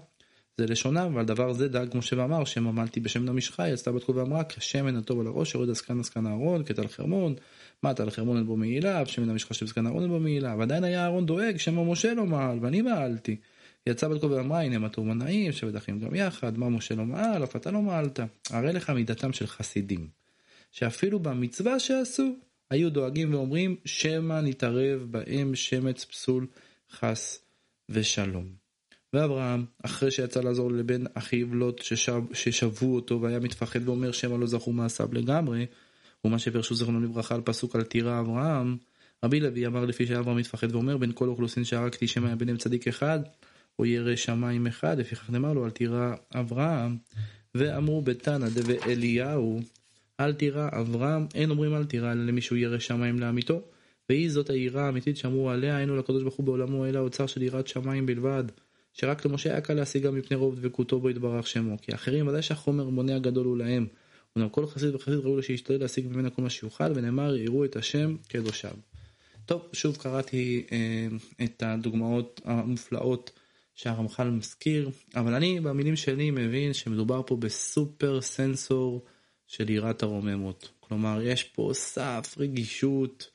זה 0.61 0.67
לשונם 0.67 1.15
ועל 1.15 1.25
דבר 1.25 1.53
זה 1.53 1.69
דאג 1.69 1.89
משה 1.95 2.19
ואמר 2.19 2.45
שמא 2.45 2.73
מעלתי 2.73 3.01
בשמן 3.01 3.29
המשחה 3.29 3.69
יצאה 3.69 3.93
בת 3.93 4.05
כה 4.05 4.13
ואמרה 4.13 4.45
כשמן 4.45 4.97
הטוב 4.97 5.21
על 5.21 5.27
הראש 5.27 5.55
יורד 5.55 5.71
עסקן 5.71 6.01
עסקן 6.01 6.27
אהרון 6.27 6.65
כטל 6.65 6.89
חרמון 6.89 7.35
מה 7.83 7.95
טל 7.95 8.11
חרמון 8.11 8.37
אין 8.37 8.47
בו 8.47 8.57
מעילה 8.57 9.03
ושמן 9.03 9.31
המשחה 9.31 9.55
של 9.55 9.65
עסקן 9.65 9.87
אהרון 9.87 10.03
אין 10.03 10.11
בו 10.11 10.21
מעילה 10.21 10.55
ועדיין 10.59 10.85
היה 10.85 11.03
אהרון 11.03 11.27
דואג 11.27 11.57
שמא 11.57 11.85
משה 11.85 12.15
לא 12.15 12.27
מעל 12.27 12.59
ואני 12.63 12.83
מעלתי. 12.83 13.37
יצא 13.87 14.09
בת 14.09 14.25
ואמרה 14.25 14.63
הנה 14.63 14.79
מה 14.79 14.89
טוב 14.89 15.07
מנעים 15.07 15.53
שבת 15.53 15.77
אחים 15.77 16.01
גם 16.01 16.15
יחד 16.15 16.59
מה 16.59 16.69
משה 16.69 16.95
לא 16.95 17.05
מעל 17.05 17.45
אף 17.45 17.57
אתה 17.57 17.71
לא 17.71 17.83
מעלת. 17.83 18.21
הרי 18.51 18.73
לך 18.73 18.91
מידתם 18.91 19.33
של 19.33 19.47
חסידים. 19.47 20.09
שאפילו 20.73 21.19
במצווה 21.19 21.81
שעשו 21.81 22.37
היו 22.71 22.91
דואגים 22.91 23.35
ואומרים 23.35 23.77
שמא 23.85 24.41
נתערב 24.41 25.07
בהם 25.11 25.55
שמץ 25.55 26.05
פסול 26.05 26.47
חס 26.91 27.41
ושלום. 27.89 28.66
ואברהם 29.17 29.65
אחרי 29.83 30.11
שיצא 30.11 30.41
לעזור 30.41 30.73
לבן 30.73 31.05
אחיו 31.15 31.55
לוט 31.55 31.83
ששב, 31.83 32.23
ששבו 32.33 32.95
אותו 32.95 33.23
והיה 33.23 33.41
מתפחד 33.41 33.89
ואומר 33.89 34.13
שמא 34.13 34.37
לא 34.37 34.47
זכו 34.47 34.73
מעשיו 34.73 35.09
לגמרי 35.13 35.67
ומה 36.25 36.39
שפרשו 36.39 36.75
זכרונו 36.75 37.01
לברכה 37.01 37.35
על 37.35 37.41
פסוק 37.45 37.77
על 37.77 37.83
טירה 37.83 38.21
אברהם 38.21 38.77
רבי 39.25 39.41
לוי 39.41 39.67
אמר 39.67 39.85
לפי 39.85 40.07
שאברהם 40.07 40.37
מתפחד 40.37 40.75
ואומר 40.75 40.97
בין 40.97 41.13
כל 41.15 41.29
אוכלוסין 41.29 41.65
שהרגתי 41.65 42.07
שמא 42.07 42.27
היה 42.27 42.37
ביניהם 42.37 42.59
צדיק 42.59 42.89
אחד 42.89 43.21
או 43.79 43.87
ירא 43.87 44.17
שמיים 44.17 44.67
אחד, 44.67 44.99
לפיכך 44.99 45.31
נאמר 45.31 45.53
לו, 45.53 45.65
אל 45.65 45.71
תירא 45.71 46.15
אברהם, 46.35 46.97
ואמרו 47.55 48.03
בתנא 48.03 48.49
דבאליהו, 48.49 49.61
אל 50.21 50.33
תירא 50.33 50.69
אברהם, 50.73 51.27
אין 51.35 51.51
אומרים 51.51 51.75
אל 51.75 51.85
תירא, 51.85 52.13
אלא 52.13 52.27
למישהו 52.27 52.57
ירא 52.57 52.79
שמיים 52.79 53.19
לאמיתו, 53.19 53.63
והיא 54.09 54.31
זאת 54.31 54.51
היראה 54.51 54.87
האמיתית 54.87 55.17
שאמרו 55.17 55.51
עליה, 55.51 55.77
היינו 55.77 55.97
לקדוש 55.97 56.23
ברוך 56.23 56.35
הוא 56.35 56.47
בעולמו, 56.47 56.87
אלא 56.87 56.99
האוצר 56.99 57.27
של 57.27 57.43
יראת 57.43 57.67
שמיים 57.67 58.07
בלבד, 58.07 58.45
שרק 58.99 59.27
למשה 59.27 59.51
היה 59.51 59.61
קל 59.61 59.75
להשיגה 59.75 60.11
מפני 60.11 60.37
רוב 60.37 60.61
דבקותו 60.61 61.01
בו 61.01 61.11
יתברך 61.11 61.47
שמו, 61.47 61.77
כי 61.83 61.93
האחרים 61.93 62.29
ודאי 62.29 62.43
שהחומר 62.43 62.89
מונה 62.89 63.17
הגדול 63.17 63.47
הוא 63.47 63.57
להם, 63.57 63.87
אמנם 64.37 64.49
כל 64.49 64.67
חסיד 64.67 64.95
וחסיד 64.95 65.15
ראוי 65.15 65.37
לו 65.37 65.43
שישתדל 65.43 65.81
להשיג 65.81 66.07
ממנה 66.07 66.31
כל 66.31 66.43
מה 66.43 66.51
שיוכל, 66.51 66.93
ונאמר 66.95 67.37
יראו 67.37 67.65
את 67.65 67.77
השם 67.77 68.17
קדושיו. 68.29 68.75
טוב, 69.47 69.63
שוב 69.73 69.97
קראתי 69.97 70.67
אה, 70.73 71.07
את 71.45 71.63
הדוגמאות 71.63 72.41
המופלאות 72.45 73.31
שהרמח"ל 73.75 74.31
מזכיר, 74.31 74.91
אבל 75.17 75.35
אני 75.35 75.61
במילים 75.61 75.97
שלי 75.97 76.31
מבין 76.31 76.73
שמדובר 76.73 77.23
פה 77.27 77.37
בסופר 77.37 78.21
סנסור 78.21 79.05
של 79.47 79.71
יראת 79.71 80.03
הרוממות. 80.03 80.71
כלומר, 80.81 81.21
יש 81.23 81.45
פה 81.45 81.71
סף 81.75 82.35
רגישות 82.39 83.31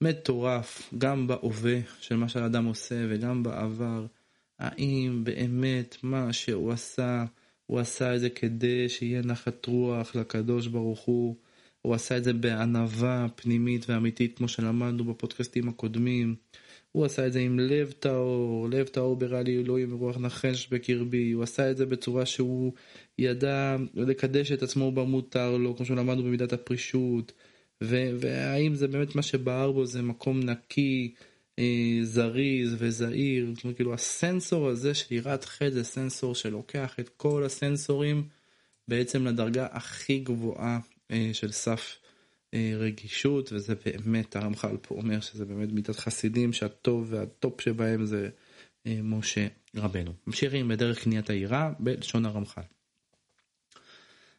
מטורף, 0.00 0.90
גם 0.98 1.26
בהווה 1.26 1.78
של 2.00 2.16
מה 2.16 2.28
שהאדם 2.28 2.64
עושה 2.64 3.06
וגם 3.08 3.42
בעבר. 3.42 4.06
האם 4.58 5.24
באמת 5.24 5.96
מה 6.02 6.32
שהוא 6.32 6.72
עשה, 6.72 7.24
הוא 7.66 7.78
עשה 7.78 8.14
את 8.14 8.20
זה 8.20 8.30
כדי 8.30 8.88
שיהיה 8.88 9.22
נחת 9.22 9.66
רוח 9.66 10.16
לקדוש 10.16 10.66
ברוך 10.66 11.00
הוא, 11.00 11.36
הוא 11.82 11.94
עשה 11.94 12.16
את 12.16 12.24
זה 12.24 12.32
בענווה 12.32 13.26
פנימית 13.36 13.90
ואמיתית 13.90 14.36
כמו 14.36 14.48
שלמדנו 14.48 15.04
בפודקאסטים 15.04 15.68
הקודמים. 15.68 16.34
הוא 16.92 17.04
עשה 17.04 17.26
את 17.26 17.32
זה 17.32 17.40
עם 17.40 17.58
לב 17.58 17.90
טהור, 17.90 18.68
לב 18.70 18.86
טהור 18.86 19.16
ברע 19.16 19.42
לי 19.42 19.56
אלוהים 19.56 19.92
ורוח 19.92 20.16
נחש 20.16 20.68
בקרבי, 20.68 21.32
הוא 21.32 21.42
עשה 21.42 21.70
את 21.70 21.76
זה 21.76 21.86
בצורה 21.86 22.26
שהוא 22.26 22.72
ידע 23.18 23.76
לקדש 23.94 24.52
את 24.52 24.62
עצמו 24.62 24.92
במותר 24.92 25.56
לו, 25.56 25.76
כמו 25.76 25.86
שלמדנו 25.86 26.22
במידת 26.22 26.52
הפרישות, 26.52 27.32
והאם 27.80 28.74
זה 28.74 28.88
באמת 28.88 29.14
מה 29.14 29.22
שבער 29.22 29.72
בו 29.72 29.86
זה 29.86 30.02
מקום 30.02 30.40
נקי, 30.40 31.14
זריז 32.02 32.76
וזהיר, 32.78 33.52
זאת 33.54 33.64
אומרת 33.64 33.76
כאילו 33.76 33.94
הסנסור 33.94 34.68
הזה 34.68 34.94
של 34.94 35.14
יראת 35.14 35.44
חטא 35.44 35.70
זה 35.70 35.84
סנסור 35.84 36.34
שלוקח 36.34 37.00
את 37.00 37.08
כל 37.16 37.44
הסנסורים 37.44 38.28
בעצם 38.88 39.26
לדרגה 39.26 39.66
הכי 39.70 40.18
גבוהה 40.18 40.78
אה, 41.10 41.30
של 41.32 41.52
סף 41.52 41.98
אה, 42.54 42.72
רגישות, 42.76 43.52
וזה 43.52 43.74
באמת, 43.84 44.36
הרמח"ל 44.36 44.76
פה 44.82 44.94
אומר 44.94 45.20
שזה 45.20 45.44
באמת 45.44 45.72
מידת 45.72 45.96
חסידים, 45.96 46.52
שהטוב 46.52 47.06
והטופ 47.10 47.60
שבהם 47.60 48.06
זה 48.06 48.28
אה, 48.86 48.98
משה 49.02 49.46
רבנו. 49.76 50.12
ממשיכים 50.26 50.68
בדרך 50.68 51.04
קניית 51.04 51.30
העירה 51.30 51.72
בלשון 51.78 52.26
הרמח"ל. 52.26 52.62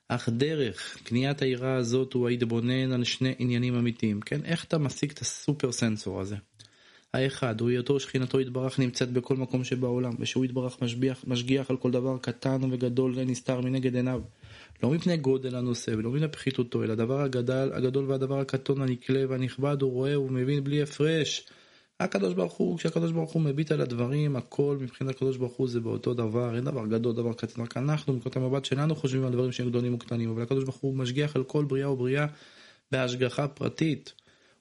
אך 0.07 0.29
דרך 0.29 0.97
קניית 1.03 1.41
העירה 1.41 1.75
הזאת 1.75 2.13
הוא 2.13 2.29
ההתבונן 2.29 2.91
על 2.91 3.03
שני 3.03 3.35
עניינים 3.39 3.75
אמיתיים, 3.75 4.21
כן? 4.21 4.45
איך 4.45 4.63
אתה 4.63 4.77
משיג 4.77 5.11
את 5.11 5.19
הסופר 5.19 5.71
סנסור 5.71 6.21
הזה? 6.21 6.35
האחד 7.13 7.61
הוא 7.61 7.69
היותו 7.69 7.99
שכינתו 7.99 8.39
יתברך 8.39 8.79
נמצאת 8.79 9.11
בכל 9.11 9.35
מקום 9.35 9.63
שבעולם, 9.63 10.13
ושהוא 10.19 10.45
יתברך 10.45 10.81
משגיח, 10.81 11.23
משגיח 11.27 11.69
על 11.69 11.77
כל 11.77 11.91
דבר 11.91 12.17
קטן 12.17 12.61
וגדול 12.71 13.13
ונסתר 13.15 13.61
מנגד 13.61 13.95
עיניו. 13.95 14.21
לא 14.83 14.89
מפני 14.89 15.17
גודל 15.17 15.55
הנושא 15.55 15.91
ולא 15.91 16.11
מפני 16.11 16.27
פחיתותו, 16.27 16.83
אלא 16.83 16.93
הדבר 16.93 17.21
הגדל, 17.21 17.71
הגדול 17.73 18.05
והדבר 18.05 18.39
הקטון 18.39 18.81
הנקלה 18.81 19.23
והנכבד 19.29 19.81
הוא 19.81 19.91
רואה 19.91 20.19
ומבין 20.19 20.63
בלי 20.63 20.81
הפרש. 20.81 21.47
הקדוש 21.99 22.33
ברוך 22.33 22.53
הוא, 22.53 22.77
כשהקדוש 22.77 23.11
ברוך 23.11 23.31
הוא 23.31 23.41
מביט 23.41 23.71
על 23.71 23.81
הדברים, 23.81 24.35
הכל 24.35 24.77
מבחינת 24.79 25.15
הקדוש 25.15 25.37
ברוך 25.37 25.53
הוא 25.53 25.67
זה 25.67 25.79
באותו 25.79 26.13
דבר, 26.13 26.55
אין 26.55 26.63
דבר 26.63 26.85
גדול, 26.85 27.13
דבר 27.15 27.33
קטן, 27.33 27.61
רק 27.61 27.77
אנחנו, 27.77 28.13
מנקודת 28.13 28.35
המבט 28.35 28.65
שלנו 28.65 28.95
חושבים 28.95 29.25
על 29.25 29.31
דברים 29.31 29.51
שהם 29.51 29.69
גדולים 29.69 29.93
וקטנים, 29.93 30.29
אבל 30.29 30.41
הקדוש 30.41 30.63
ברוך 30.63 30.77
הוא 30.77 30.95
משגיח 30.95 31.35
על 31.35 31.43
כל 31.43 31.65
בריאה 31.65 31.91
ובריאה 31.91 32.25
בהשגחה 32.91 33.47
פרטית. 33.47 34.13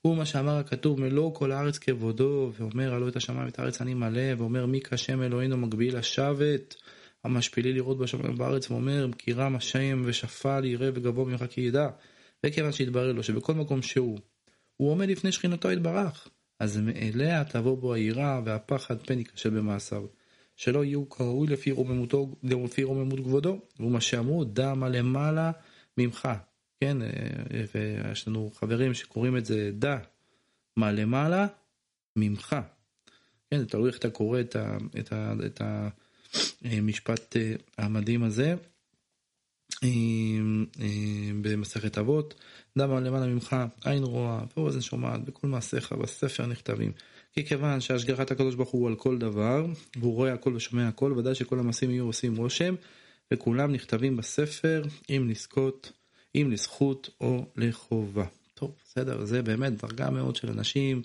הוא 0.03 0.17
מה 0.17 0.27
שאמר 0.27 0.57
הכתוב, 0.57 1.01
מלוא 1.01 1.35
כל 1.35 1.53
הארץ 1.53 1.79
כבודו, 1.79 2.53
ואומר 2.59 2.95
הלא 2.95 3.09
את 3.09 3.17
השמיים 3.17 3.47
ואת 3.47 3.59
הארץ 3.59 3.81
אני 3.81 3.95
מלא, 3.95 4.35
ואומר 4.39 4.67
מי 4.67 4.81
כשם 4.81 5.23
אלוהינו 5.23 5.57
מגביל 5.57 5.99
לשבת. 5.99 6.75
המשפילי 7.25 7.73
לראות 7.73 7.99
בשמיים 7.99 8.39
בארץ 8.39 8.71
ואומר 8.71 9.09
כי 9.19 9.33
רם 9.33 9.57
השם 9.57 10.03
ושפל 10.05 10.65
יראה 10.65 10.91
וגבוה 10.95 11.25
ממך 11.25 11.45
כי 11.51 11.61
ידע 11.61 11.89
וכיוון 12.47 12.73
שהתברר 12.73 13.13
לו 13.13 13.23
שבכל 13.23 13.55
מקום 13.55 13.83
שהוא 13.83 14.19
הוא 14.77 14.91
עומד 14.91 15.09
לפני 15.09 15.33
שכינתו 15.33 15.71
יתברך 15.71 16.29
אז 16.61 16.77
מאליה 16.77 17.45
תבוא 17.45 17.79
בו 17.79 17.95
היראה 17.95 18.41
והפחד 18.45 19.03
פן 19.03 19.19
ייכשל 19.19 19.51
במעשיו 19.51 20.03
שלא 20.57 20.85
יהיו 20.85 21.09
כראוי 21.09 21.47
לפי 21.47 21.73
רוממות 22.83 23.21
כבודו 23.25 23.61
ומה 23.81 24.01
שאמרו 24.01 24.45
דע 24.45 24.75
מה 24.75 24.89
למעלה 24.89 25.51
ממך 25.99 26.29
כן 26.81 26.97
ויש 27.75 28.29
לנו 28.29 28.51
חברים 28.55 28.95
שקוראים 28.95 29.37
את 29.37 29.47
זה 29.47 29.71
דע 29.73 29.99
מה 30.77 30.93
למעלה? 30.93 31.47
ממך. 32.17 32.57
כן 33.51 33.59
זה 33.59 33.67
תלוי 33.67 33.89
איך 33.89 33.99
אתה 33.99 34.11
קורא 34.11 34.41
את 34.41 34.57
ה... 34.57 34.77
את 34.99 35.13
ה, 35.13 35.33
את 35.47 35.63
המשפט 36.65 37.37
אה, 37.37 37.55
המדהים 37.79 38.23
הזה. 38.23 38.55
אה, 39.85 39.89
אה, 40.81 41.31
במסכת 41.43 41.99
אבות, 41.99 42.35
דמה 42.79 43.01
למעלה 43.01 43.27
ממך 43.27 43.57
עין 43.85 44.05
רואה 44.05 44.41
ואוזן 44.57 44.81
שומעת 44.81 45.25
בכל 45.25 45.47
מעשיך 45.47 45.93
בספר 45.93 46.47
נכתבים. 46.47 46.93
כי 47.33 47.45
כיוון 47.45 47.81
שהשגחת 47.81 48.31
הקדוש 48.31 48.55
ברוך 48.55 48.71
הוא 48.71 48.89
על 48.89 48.97
כל 48.97 49.19
דבר, 49.19 49.67
והוא 49.97 50.15
רואה 50.15 50.33
הכל 50.33 50.55
ושומע 50.55 50.89
הכל, 50.89 51.13
ודאי 51.13 51.35
שכל 51.35 51.59
המעשים 51.59 51.91
יהיו 51.91 52.05
עושים 52.05 52.37
רושם, 52.37 52.75
וכולם 53.35 53.73
נכתבים 53.73 54.17
בספר 54.17 54.83
אם 55.11 55.27
לזכות, 55.31 55.93
אם 56.43 56.51
לזכות 56.51 57.11
או 57.21 57.47
לחובה. 57.57 58.27
טוב, 58.55 58.75
בסדר, 58.85 59.25
זה 59.25 59.43
באמת 59.43 59.83
דרגה 59.83 60.11
מאוד 60.11 60.37
של 60.37 60.51
אנשים. 60.51 61.03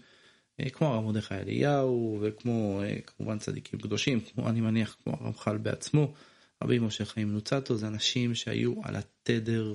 אה, 0.60 0.70
כמו 0.70 0.88
הרב 0.88 1.04
מרדכי 1.04 1.36
אליהו 1.36 2.20
וכמו 2.22 2.82
אה, 2.84 2.96
כמובן 3.02 3.40
צדיקים 3.40 3.80
קדושים, 3.80 4.20
כמו 4.20 4.50
אני 4.50 4.62
מניח 4.62 4.96
כמו 5.04 5.14
הרמח"ל 5.20 5.58
בעצמו, 5.58 6.14
רבי 6.64 6.80
משה 6.80 7.06
חיים 7.06 7.32
נוצתו, 7.32 7.78
זה 7.78 7.88
אנשים 7.88 8.36
שהיו 8.36 8.74
על 8.84 8.96
התדר 8.96 9.74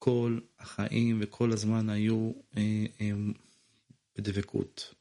כל 0.00 0.38
החיים 0.58 1.18
וכל 1.22 1.52
הזמן 1.52 1.90
היו 1.90 2.32
אה, 2.56 2.86
אה, 3.00 3.10
בדבקות 4.18 4.94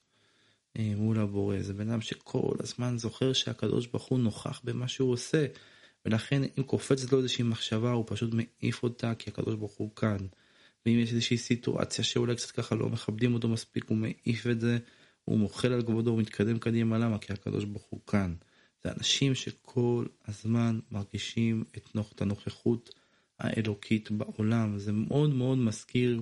אה, 0.77 0.93
מול 0.95 1.19
הבורא. 1.19 1.61
זה 1.61 1.73
בן 1.73 1.89
אדם 1.89 2.01
שכל 2.01 2.55
הזמן 2.59 2.97
זוכר 2.97 3.33
שהקדוש 3.33 3.87
ברוך 3.87 4.05
הוא 4.05 4.19
נוכח 4.19 4.61
במה 4.63 4.87
שהוא 4.87 5.11
עושה, 5.11 5.45
ולכן 6.05 6.41
אם 6.57 6.63
קופצת 6.63 7.11
לו 7.11 7.17
איזושהי 7.17 7.43
מחשבה 7.43 7.91
הוא 7.91 8.05
פשוט 8.07 8.33
מעיף 8.33 8.83
אותה 8.83 9.15
כי 9.15 9.29
הקדוש 9.29 9.55
ברוך 9.55 9.73
הוא 9.77 9.95
כאן. 9.95 10.17
ואם 10.85 10.99
יש 10.99 11.11
איזושהי 11.11 11.37
סיטואציה 11.37 12.03
שאולי 12.03 12.35
קצת 12.35 12.51
ככה 12.51 12.75
לא 12.75 12.89
מכבדים 12.89 13.33
אותו 13.33 13.47
מספיק, 13.47 13.85
הוא 13.87 13.97
מעיף 13.97 14.47
את 14.47 14.61
זה. 14.61 14.77
הוא 15.25 15.37
מוחל 15.37 15.73
על 15.73 15.81
כבודו, 15.81 16.11
הוא 16.11 16.19
מתקדם 16.19 16.59
קדימה, 16.59 16.97
למה? 16.97 17.17
כי 17.17 17.33
הקדוש 17.33 17.65
ברוך 17.65 17.85
הוא 17.89 17.99
כאן. 18.07 18.35
זה 18.83 18.91
אנשים 18.97 19.35
שכל 19.35 20.05
הזמן 20.27 20.79
מרגישים 20.91 21.63
את, 21.77 22.21
הנוכחות 22.21 22.89
האלוקית 23.39 24.11
בעולם. 24.11 24.77
זה 24.77 24.91
מאוד 24.91 25.29
מאוד 25.29 25.57
מזכיר 25.57 26.21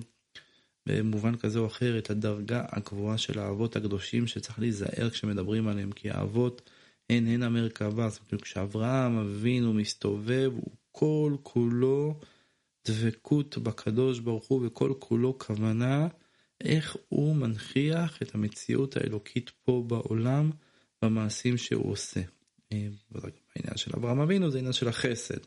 במובן 0.86 1.36
כזה 1.36 1.58
או 1.58 1.66
אחר 1.66 1.98
את 1.98 2.10
הדרגה 2.10 2.64
הגבוהה 2.68 3.18
של 3.18 3.38
האבות 3.38 3.76
הקדושים 3.76 4.26
שצריך 4.26 4.58
להיזהר 4.58 5.10
כשמדברים 5.10 5.68
עליהם, 5.68 5.92
כי 5.92 6.10
האבות 6.10 6.70
הן 7.10 7.26
הן 7.26 7.42
המרכבה. 7.42 8.08
זאת 8.08 8.20
אומרת, 8.32 8.42
כשאברהם 8.42 9.18
אבינו 9.18 9.74
מסתובב, 9.74 10.52
הוא 10.54 10.72
כל 10.92 11.36
כולו 11.42 12.20
דבקות 12.88 13.58
בקדוש 13.58 14.18
ברוך 14.18 14.46
הוא 14.46 14.66
וכל 14.66 14.92
כולו 14.98 15.38
כוונה. 15.38 16.08
איך 16.60 16.96
הוא 17.08 17.36
מנכיח 17.36 18.22
את 18.22 18.34
המציאות 18.34 18.96
האלוקית 18.96 19.50
פה 19.64 19.84
בעולם 19.86 20.50
במעשים 21.02 21.56
שהוא 21.56 21.92
עושה. 21.92 22.20
אה, 22.72 22.88
העניין 23.56 23.76
של 23.76 23.90
אברהם 23.96 24.20
אבינו 24.20 24.50
זה 24.50 24.58
עניין 24.58 24.72
של 24.72 24.88
החסד. 24.88 25.38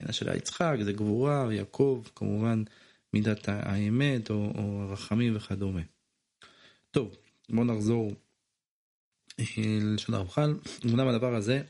העניין 0.00 0.12
של 0.12 0.36
יצחק 0.36 0.76
זה 0.84 0.92
גבורה, 0.92 1.48
יעקב 1.54 2.04
כמובן 2.14 2.62
מידת 3.14 3.48
האמת 3.48 4.30
או, 4.30 4.52
או 4.54 4.82
הרחמים 4.82 5.36
וכדומה. 5.36 5.82
טוב, 6.90 7.16
בואו 7.50 7.64
נחזור 7.64 8.12
לשון 9.94 10.14
הרמח"ל. 10.14 10.54
אמנם 10.84 11.08
הדבר 11.08 11.34
הזה 11.34 11.62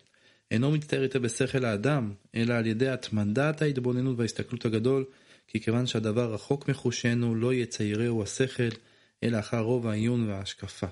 אינו 0.50 0.70
מצטער 0.70 1.02
יותר 1.02 1.18
בשכל 1.18 1.64
האדם, 1.64 2.12
אלא 2.35 2.54
על 2.54 2.66
ידי 2.66 2.88
התמדת 2.88 3.62
ההתבוננות 3.62 4.18
וההסתכלות 4.18 4.64
הגדול 4.64 5.04
כי 5.48 5.61
כיוון 5.61 5.87
שהדבר 5.87 6.35
רחוק 6.35 6.68
מחושנו, 6.68 7.35
לא 7.35 7.54
יציירהו 7.54 8.22
השכל, 8.22 8.68
אלא 9.22 9.38
אחר 9.38 9.61
רוב 9.61 9.87
העיון 9.87 10.28
וההשקפה. 10.28 10.87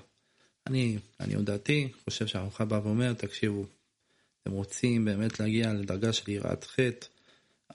אני, 0.67 0.97
אני 1.19 1.35
דעתי, 1.35 1.87
חושב 2.03 2.27
שהרמח"ל 2.27 2.65
בא 2.65 2.79
ואומר, 2.83 3.13
תקשיבו, 3.13 3.65
אתם 4.41 4.51
רוצים 4.51 5.05
באמת 5.05 5.39
להגיע 5.39 5.73
לדרגה 5.73 6.13
של 6.13 6.31
יראת 6.31 6.63
חטא, 6.63 7.07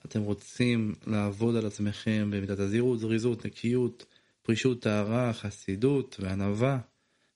אתם 0.06 0.20
רוצים 0.20 0.94
לעבוד 1.06 1.56
על 1.56 1.66
עצמכם 1.66 2.30
במידת 2.32 2.58
הזהירות, 2.58 3.00
זריזות, 3.00 3.46
נקיות, 3.46 4.04
פרישות, 4.42 4.82
טהרה, 4.82 5.32
חסידות 5.32 6.16
וענווה, 6.20 6.78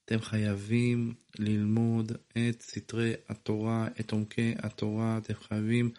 אתם 0.07 0.21
חייבים 0.21 1.13
ללמוד 1.39 2.11
את 2.31 2.61
סתרי 2.61 3.13
התורה, 3.29 3.87
את 3.99 4.11
עומקי 4.11 4.53
התורה, 4.57 5.17
אתם 5.17 5.33
חייבים 5.33 5.91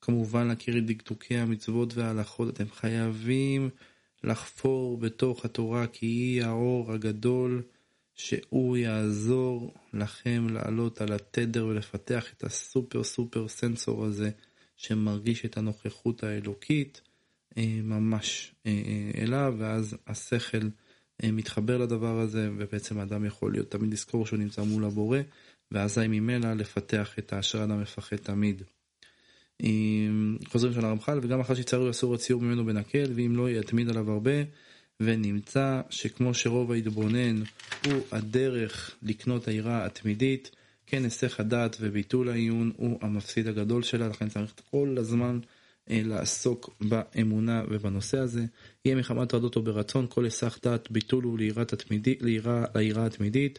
כמובן 0.00 0.46
להכיר 0.46 0.78
את 0.78 0.86
דקדוקי 0.86 1.36
המצוות 1.36 1.94
וההלכות, 1.94 2.54
אתם 2.54 2.70
חייבים 2.70 3.70
לחפור 4.24 4.98
בתוך 4.98 5.44
התורה 5.44 5.86
כי 5.86 6.06
היא 6.06 6.44
האור 6.44 6.92
הגדול 6.92 7.62
שהוא 8.14 8.76
יעזור 8.76 9.74
לכם 9.92 10.46
לעלות 10.50 11.00
על 11.00 11.12
התדר 11.12 11.66
ולפתח 11.66 12.32
את 12.36 12.44
הסופר 12.44 13.04
סופר 13.04 13.48
סנסור 13.48 14.04
הזה 14.04 14.30
שמרגיש 14.76 15.44
את 15.44 15.56
הנוכחות 15.56 16.22
האלוקית 16.22 17.00
אה, 17.58 17.78
ממש 17.82 18.54
אה, 18.66 18.82
אה, 18.86 19.22
אליו 19.22 19.54
ואז 19.58 19.96
השכל 20.06 20.68
מתחבר 21.24 21.78
לדבר 21.78 22.20
הזה, 22.20 22.50
ובעצם 22.56 22.98
האדם 22.98 23.24
יכול 23.24 23.52
להיות 23.52 23.70
תמיד 23.70 23.92
לזכור 23.92 24.26
שהוא 24.26 24.38
נמצא 24.38 24.62
מול 24.62 24.84
הבורא, 24.84 25.18
ואזי 25.72 26.08
ממילא 26.08 26.52
לפתח 26.52 27.18
את 27.18 27.32
האשר 27.32 27.60
האדם 27.60 27.80
מפחד 27.80 28.16
תמיד. 28.16 28.62
חוזרים 30.48 30.72
של 30.74 30.84
הרמח"ל, 30.84 31.18
וגם 31.22 31.40
אחר 31.40 31.54
שיצרו 31.54 31.90
אסור 31.90 32.14
הציור 32.14 32.40
ממנו 32.40 32.64
בנקל, 32.64 33.12
ואם 33.14 33.36
לא 33.36 33.50
יתמיד 33.50 33.88
עליו 33.88 34.10
הרבה, 34.10 34.32
ונמצא 35.00 35.80
שכמו 35.90 36.34
שרוב 36.34 36.72
ההתבונן 36.72 37.42
הוא 37.86 38.02
הדרך 38.12 38.96
לקנות 39.02 39.48
היראה 39.48 39.86
התמידית, 39.86 40.50
כן 40.86 41.04
היסח 41.04 41.40
הדעת 41.40 41.76
וביטול 41.80 42.28
העיון 42.28 42.72
הוא 42.76 42.98
המפסיד 43.02 43.48
הגדול 43.48 43.82
שלה, 43.82 44.08
לכן 44.08 44.28
צריך 44.28 44.54
כל 44.70 44.96
הזמן 44.98 45.38
אה, 45.42 45.55
לעסוק 45.90 46.76
באמונה 46.80 47.62
ובנושא 47.70 48.18
הזה. 48.18 48.44
יהיה 48.84 48.96
מחמת 48.96 49.34
רדות 49.34 49.56
ברצון, 49.56 50.06
כל 50.08 50.24
היסח 50.24 50.58
דעת 50.62 50.90
ביטול 50.90 51.24
הוא 51.24 51.38
ליראה 52.74 53.06
התמידית. 53.06 53.58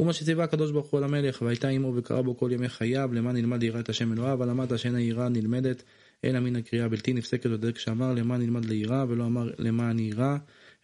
ומה 0.00 0.12
שציווה 0.12 0.44
הקדוש 0.44 0.70
ברוך 0.70 0.86
הוא 0.86 0.98
על 0.98 1.04
המלך, 1.04 1.42
והייתה 1.42 1.68
עמו 1.68 1.92
וקרא 1.96 2.22
בו 2.22 2.36
כל 2.36 2.50
ימי 2.52 2.68
חייו, 2.68 3.10
למען 3.12 3.36
נלמד 3.36 3.62
ליראת 3.62 3.88
השם 3.88 4.12
אלוהיו, 4.12 4.32
אבל 4.32 4.48
למדת 4.48 4.78
שאין 4.78 4.94
היראה 4.94 5.28
נלמדת, 5.28 5.82
אלא 6.24 6.40
מן 6.40 6.56
הקריאה 6.56 6.84
הבלתי 6.84 7.12
נפסקת 7.12 7.46
בדרך 7.46 7.80
שאמר 7.80 8.12
למען 8.12 8.40
נלמד 8.40 8.64
ליראה, 8.64 9.04
ולא 9.08 9.24
אמר 9.24 9.50
למען 9.58 9.98
יראה, 9.98 10.36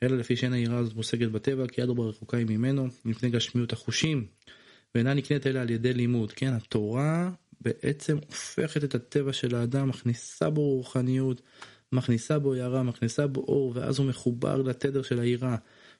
אלא 0.02 0.18
לפי 0.18 0.36
שאין 0.36 0.52
היראה 0.52 0.78
הזאת 0.78 0.96
מושגת 0.96 1.30
בטבע, 1.30 1.66
כי 1.66 1.80
יד 1.80 1.88
רחוקה 1.98 2.36
היא 2.36 2.46
ממנו, 2.48 2.88
מפני 3.04 3.30
גשמיות 3.30 3.72
החושים, 3.72 4.26
ואינה 4.94 5.14
נקנית 5.14 5.46
אלא 5.46 5.58
על 5.58 5.70
ידי 5.70 5.92
לימוד. 5.92 6.32
כן, 6.32 6.52
התורה 6.52 7.30
בעצם 7.60 8.16
הופכת 8.26 8.84
את 8.84 8.94
הטבע 8.94 9.32
של 9.32 9.54
האדם, 9.54 9.88
מכניסה 9.88 10.50
בו 10.50 10.76
רוחניות, 10.76 11.42
מכניסה 11.92 12.38
בו 12.38 12.56
יראה, 12.56 12.82
מכניסה 12.82 13.26
בו 13.26 13.40
אור, 13.40 13.72
ואז 13.74 13.98
הוא 13.98 14.06
מחובר 14.06 14.62
לתדר 14.62 15.02
של 15.02 15.20
היראה. 15.20 15.56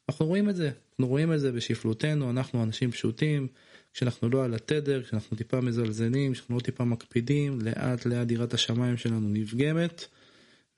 אנחנו 0.08 0.26
רואים 0.26 0.48
את 0.48 0.56
זה, 0.56 0.70
אנחנו 0.90 1.08
רואים 1.08 1.32
את 1.32 1.40
זה 1.40 1.52
בשפלותנו, 1.52 2.30
אנחנו 2.30 2.62
אנשים 2.62 2.90
פשוטים, 2.90 3.48
כשאנחנו 3.92 4.28
לא 4.28 4.44
על 4.44 4.54
התדר, 4.54 5.02
כשאנחנו 5.02 5.36
טיפה 5.36 5.60
מזלזלים, 5.60 6.32
כשאנחנו 6.32 6.54
לא 6.54 6.60
טיפה 6.60 6.84
מקפידים, 6.84 7.58
לאט 7.60 8.06
לאט 8.06 8.30
יראת 8.30 8.54
השמיים 8.54 8.96
שלנו 8.96 9.28
נפגמת, 9.28 10.06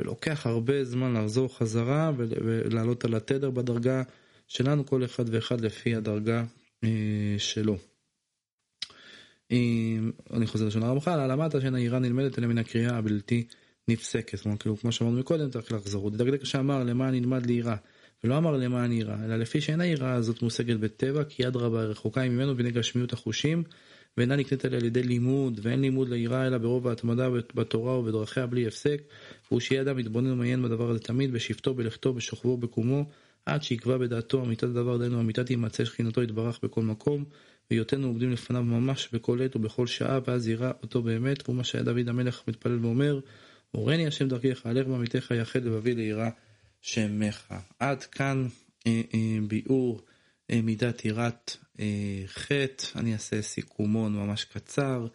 ולוקח 0.01 0.47
הרבה 0.47 0.85
זמן 0.85 1.14
לחזור 1.14 1.57
חזרה 1.59 2.12
ולעלות 2.16 3.05
על 3.05 3.14
התדר 3.14 3.51
בדרגה 3.51 4.03
שלנו, 4.49 4.87
כל 4.87 5.05
אחד 5.05 5.25
ואחד 5.27 5.61
לפי 5.61 5.95
הדרגה 5.95 6.45
אה, 6.85 7.35
שלו. 7.38 7.92
אני 10.33 10.47
חוזר 10.47 10.67
לשון 10.67 10.83
הרמח"ל, 10.83 11.21
העלמת 11.21 11.55
השן 11.55 11.75
העירה 11.75 11.99
נלמדת 11.99 12.38
אליה 12.38 12.49
מן 12.49 12.59
הקריאה 12.59 12.97
הבלתי 12.97 13.45
נפסקת. 13.88 14.41
כלומר, 14.41 14.59
כאילו, 14.59 14.77
כמו 14.77 14.93
שאמרנו 14.93 15.19
מקודם, 15.19 15.51
צריך 15.51 15.73
לחזור. 15.73 16.03
הוא 16.03 16.11
דקדק 16.11 16.45
שאמר 16.45 16.85
למען 16.85 17.15
נלמד 17.15 17.47
ליראה, 17.47 17.77
ולא 18.25 18.38
אמר 18.38 18.57
למען 18.57 18.93
יראה, 18.93 19.25
אלא 19.25 19.37
לפי 19.37 19.61
שאין 19.61 19.81
היראה 19.81 20.12
הזאת 20.12 20.43
מושגת 20.43 20.77
בטבע, 20.77 21.25
כי 21.25 21.43
יד 21.43 21.57
רבה 21.57 21.85
רחוקה 21.85 22.21
היא 22.21 22.31
ממנו 22.31 22.57
בני 22.57 22.71
גשמיות 22.71 23.12
החושים, 23.12 23.62
ואינה 24.17 24.37
נקנית 24.37 24.65
על 24.65 24.85
ידי 24.85 25.03
לימוד, 25.03 25.61
ואין 25.62 25.81
לימוד 25.81 26.09
ליראה 26.09 26.47
אלא 26.47 26.59
ברוב 26.59 26.88
ההתמדה 26.88 27.29
בתורה 27.55 27.99
ובדרכיה 27.99 28.47
בלי 28.47 28.67
הפסק, 28.67 29.03
והוא 29.49 29.61
שיהיה 29.61 29.83
אדם 29.83 29.97
מתבונן 29.97 30.31
ומעיין 30.31 30.62
בדבר 30.62 30.91
הזה 30.91 30.99
תמיד, 30.99 31.33
בשבתו, 31.33 31.75
בלכתו, 31.75 32.12
בשוכבו, 32.12 32.57
בקומו, 32.57 33.05
עד 33.47 33.62
שיקבע 33.62 33.99
בדעתו 33.99 34.45
אמיתת 34.45 34.65
הדבר, 34.65 34.97
דהיינו 34.97 35.21
אמיתת 35.21 35.47
תימצא 35.47 35.85
שכינתו 35.85 36.23
יתברך 36.23 36.61
בכל 36.62 36.83
מקום, 36.83 37.25
והיותנו 37.70 38.07
עומדים 38.07 38.33
לפניו 38.33 38.62
ממש 38.62 39.09
בכל 39.12 39.42
עת 39.42 39.57
ובכל 39.57 39.87
שעה, 39.87 40.18
ואז 40.27 40.48
יראה 40.48 40.70
אותו 40.83 41.03
באמת, 41.03 41.42
והוא 41.44 41.57
מה 41.57 41.64
שהיה 41.64 41.85
דוד 41.85 42.09
המלך 42.09 42.42
מתפלל 42.48 42.85
ואומר, 42.85 43.20
מורני 43.75 44.07
השם 44.07 44.29
דרכך, 44.29 44.66
הלך 44.66 44.87
בעמיתך 44.87 45.31
יחד 45.31 45.64
לבבי 45.64 45.94
ליראה 45.94 46.31
שמך. 46.81 47.55
עד 47.79 48.05
כאן 48.05 48.48
אה, 48.87 49.01
אה, 49.14 49.38
ביאור 49.48 50.01
אה, 50.51 50.61
מידת 50.62 51.05
יראת 51.05 51.57
אה, 51.81 52.22
חטא, 52.27 52.85
אני 52.96 53.12
אעשה 53.12 53.42
סיכומון 53.42 54.16
ממש 54.16 54.44
קצר. 54.44 55.07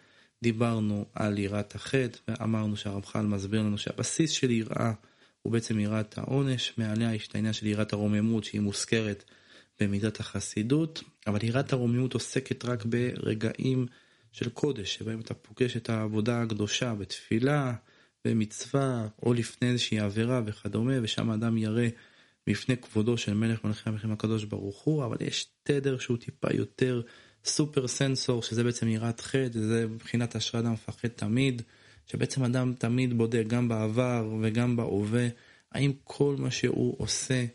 דיברנו 0.43 1.05
על 1.13 1.39
יראת 1.39 1.75
החטא, 1.75 2.19
ואמרנו 2.27 2.77
שהרמח"ל 2.77 3.21
מסביר 3.21 3.61
לנו 3.61 3.77
שהבסיס 3.77 4.31
של 4.31 4.51
יראה 4.51 4.93
הוא 5.41 5.53
בעצם 5.53 5.79
יראת 5.79 6.17
העונש, 6.17 6.73
מעליה 6.77 7.15
יש 7.15 7.27
את 7.27 7.35
העניין 7.35 7.53
של 7.53 7.65
יראת 7.65 7.93
הרוממות 7.93 8.43
שהיא 8.43 8.61
מוזכרת 8.61 9.23
במידת 9.79 10.19
החסידות, 10.19 11.03
אבל 11.27 11.43
יראת 11.43 11.73
הרוממות 11.73 12.13
עוסקת 12.13 12.65
רק 12.65 12.85
ברגעים 12.85 13.85
של 14.31 14.49
קודש, 14.49 14.95
שבהם 14.95 15.19
אתה 15.19 15.33
פוגש 15.33 15.77
את 15.77 15.89
העבודה 15.89 16.41
הקדושה 16.41 16.95
בתפילה, 16.95 17.73
במצווה, 18.25 19.07
או 19.23 19.33
לפני 19.33 19.69
איזושהי 19.69 19.99
עבירה 19.99 20.41
וכדומה, 20.45 20.93
ושם 21.01 21.31
אדם 21.31 21.57
ירא 21.57 21.87
בפני 22.47 22.77
כבודו 22.77 23.17
של 23.17 23.33
מלך 23.33 23.63
מלכי 23.63 23.89
המלכים 23.89 24.11
הקדוש 24.11 24.43
ברוך 24.43 24.81
הוא, 24.81 25.05
אבל 25.05 25.17
יש 25.19 25.47
תדר 25.63 25.97
שהוא 25.97 26.17
טיפה 26.17 26.47
יותר 26.53 27.01
סופר 27.45 27.87
סנסור, 27.87 28.43
שזה 28.43 28.63
בעצם 28.63 28.87
יראת 28.87 29.21
חטא, 29.21 29.59
זה 29.59 29.87
מבחינת 29.87 30.35
השראה 30.35 30.63
אדם 30.63 30.73
מפחד 30.73 31.07
תמיד, 31.07 31.61
שבעצם 32.05 32.43
אדם 32.43 32.73
תמיד 32.73 33.17
בודק 33.17 33.43
גם 33.47 33.67
בעבר 33.67 34.29
וגם 34.41 34.75
בהווה, 34.75 35.27
האם 35.71 35.91
כל 36.03 36.35
מה 36.39 36.51
שהוא 36.51 36.95
עושה 36.97 37.45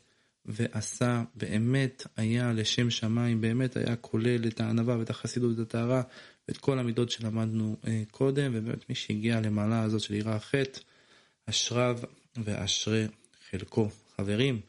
ועשה 0.47 1.23
באמת 1.35 2.07
היה 2.17 2.53
לשם 2.53 2.91
שמיים, 2.91 3.41
באמת 3.41 3.77
היה 3.77 3.97
כולל 3.97 4.47
את 4.47 4.61
הענווה 4.61 4.99
ואת 4.99 5.11
החסידות 5.11 5.59
ואת 5.59 5.67
הטהרה 5.67 6.03
ואת 6.49 6.57
כל 6.57 6.79
המידות 6.79 7.11
שלמדנו 7.11 7.77
אה, 7.87 8.03
קודם, 8.11 8.53
ובאמת 8.55 8.89
מי 8.89 8.95
שהגיע 8.95 9.41
למעלה 9.41 9.83
הזאת 9.83 10.01
של 10.01 10.15
יראה 10.15 10.39
חטא, 10.39 10.81
אשריו 11.47 11.99
ואשרי 12.45 13.07
חלקו. 13.51 13.89
חברים, 14.17 14.61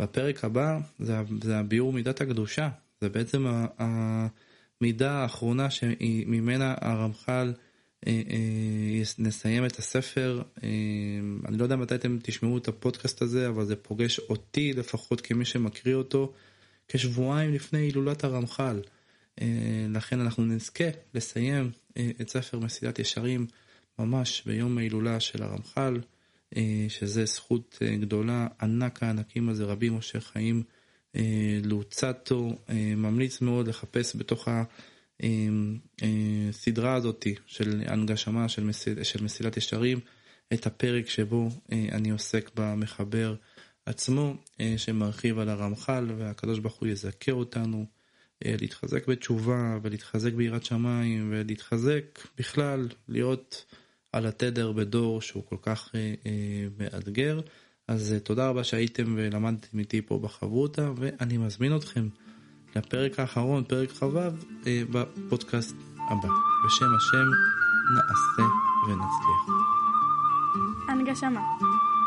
בפרק 0.00 0.44
הבא 0.44 0.78
זה, 0.98 1.16
זה 1.42 1.58
הביאור 1.58 1.92
מידת 1.92 2.20
הקדושה, 2.20 2.68
זה 3.00 3.08
בעצם 3.08 3.46
המידה 3.78 5.12
האחרונה 5.12 5.70
שממנה 5.70 6.74
הרמח"ל 6.80 7.52
נסיים 9.18 9.66
את 9.66 9.76
הספר. 9.78 10.42
אה, 10.62 10.68
אני 11.48 11.58
לא 11.58 11.62
יודע 11.62 11.76
מתי 11.76 11.94
אתם 11.94 12.18
תשמעו 12.22 12.58
את 12.58 12.68
הפודקאסט 12.68 13.22
הזה, 13.22 13.48
אבל 13.48 13.64
זה 13.64 13.76
פוגש 13.76 14.18
אותי 14.18 14.72
לפחות 14.72 15.20
כמי 15.20 15.44
שמקריא 15.44 15.94
אותו 15.94 16.32
כשבועיים 16.88 17.54
לפני 17.54 17.78
הילולת 17.78 18.24
הרמח"ל. 18.24 18.80
לכן 19.88 20.20
אנחנו 20.20 20.44
נזכה 20.44 20.84
לסיים 21.14 21.70
את 22.20 22.28
ספר 22.28 22.58
מסילת 22.58 22.98
ישרים 22.98 23.46
ממש 23.98 24.42
ביום 24.46 24.78
ההילולה 24.78 25.20
של 25.20 25.42
הרמח"ל, 25.42 26.00
שזה 26.88 27.24
זכות 27.24 27.78
גדולה, 28.00 28.46
ענק 28.60 29.02
הענקים 29.02 29.48
הזה, 29.48 29.64
רבי 29.64 29.90
משה 29.90 30.20
חיים 30.20 30.62
לוצטו, 31.64 32.58
ממליץ 32.96 33.40
מאוד 33.40 33.68
לחפש 33.68 34.16
בתוך 34.16 34.48
ה... 34.48 34.62
הסדרה 36.48 36.94
הזאת 36.94 37.26
של 37.46 37.82
הנגשמה 37.86 38.48
של, 38.48 38.64
מסיל, 38.64 39.02
של 39.02 39.24
מסילת 39.24 39.56
ישרים, 39.56 40.00
את 40.52 40.66
הפרק 40.66 41.08
שבו 41.08 41.48
אה, 41.72 41.86
אני 41.92 42.10
עוסק 42.10 42.50
במחבר 42.54 43.34
עצמו, 43.86 44.34
אה, 44.60 44.74
שמרחיב 44.76 45.38
על 45.38 45.48
הרמח"ל, 45.48 46.10
והקדוש 46.18 46.58
ברוך 46.58 46.76
הוא 46.76 46.88
יזכה 46.88 47.32
אותנו 47.32 47.86
אה, 48.46 48.54
להתחזק 48.60 49.08
בתשובה 49.08 49.78
ולהתחזק 49.82 50.32
ביראת 50.32 50.64
שמיים 50.64 51.28
ולהתחזק 51.32 52.18
בכלל, 52.38 52.88
להיות 53.08 53.64
על 54.12 54.26
התדר 54.26 54.72
בדור 54.72 55.20
שהוא 55.22 55.42
כל 55.48 55.56
כך 55.62 55.92
מאתגר. 56.78 57.40
אז 57.88 58.14
תודה 58.22 58.48
רבה 58.48 58.64
שהייתם 58.64 59.14
ולמדתם 59.16 59.78
איתי 59.78 60.02
פה 60.02 60.18
בחברותה, 60.18 60.92
ואני 60.96 61.36
מזמין 61.36 61.76
אתכם. 61.76 62.08
לפרק 62.76 63.20
האחרון, 63.20 63.64
פרק 63.64 63.90
כ"ו, 63.90 64.18
אה, 64.66 64.82
בפודקאסט 64.90 65.76
הבא. 66.10 66.28
בשם 66.64 66.94
השם 66.96 67.26
נעשה 67.94 68.42
ונצליח. 68.86 69.42
הנגשמה, 70.88 71.40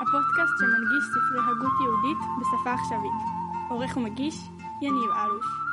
הפודקאסט 0.02 0.54
שמנגיש 0.60 1.04
ספרי 1.04 1.40
הגות 1.50 1.72
יהודית 1.84 2.18
בשפה 2.40 2.74
עכשווית. 2.74 3.42
עורך 3.70 3.98
ומגיש, 3.98 4.36
יניב 4.82 5.12
אלוש. 5.24 5.71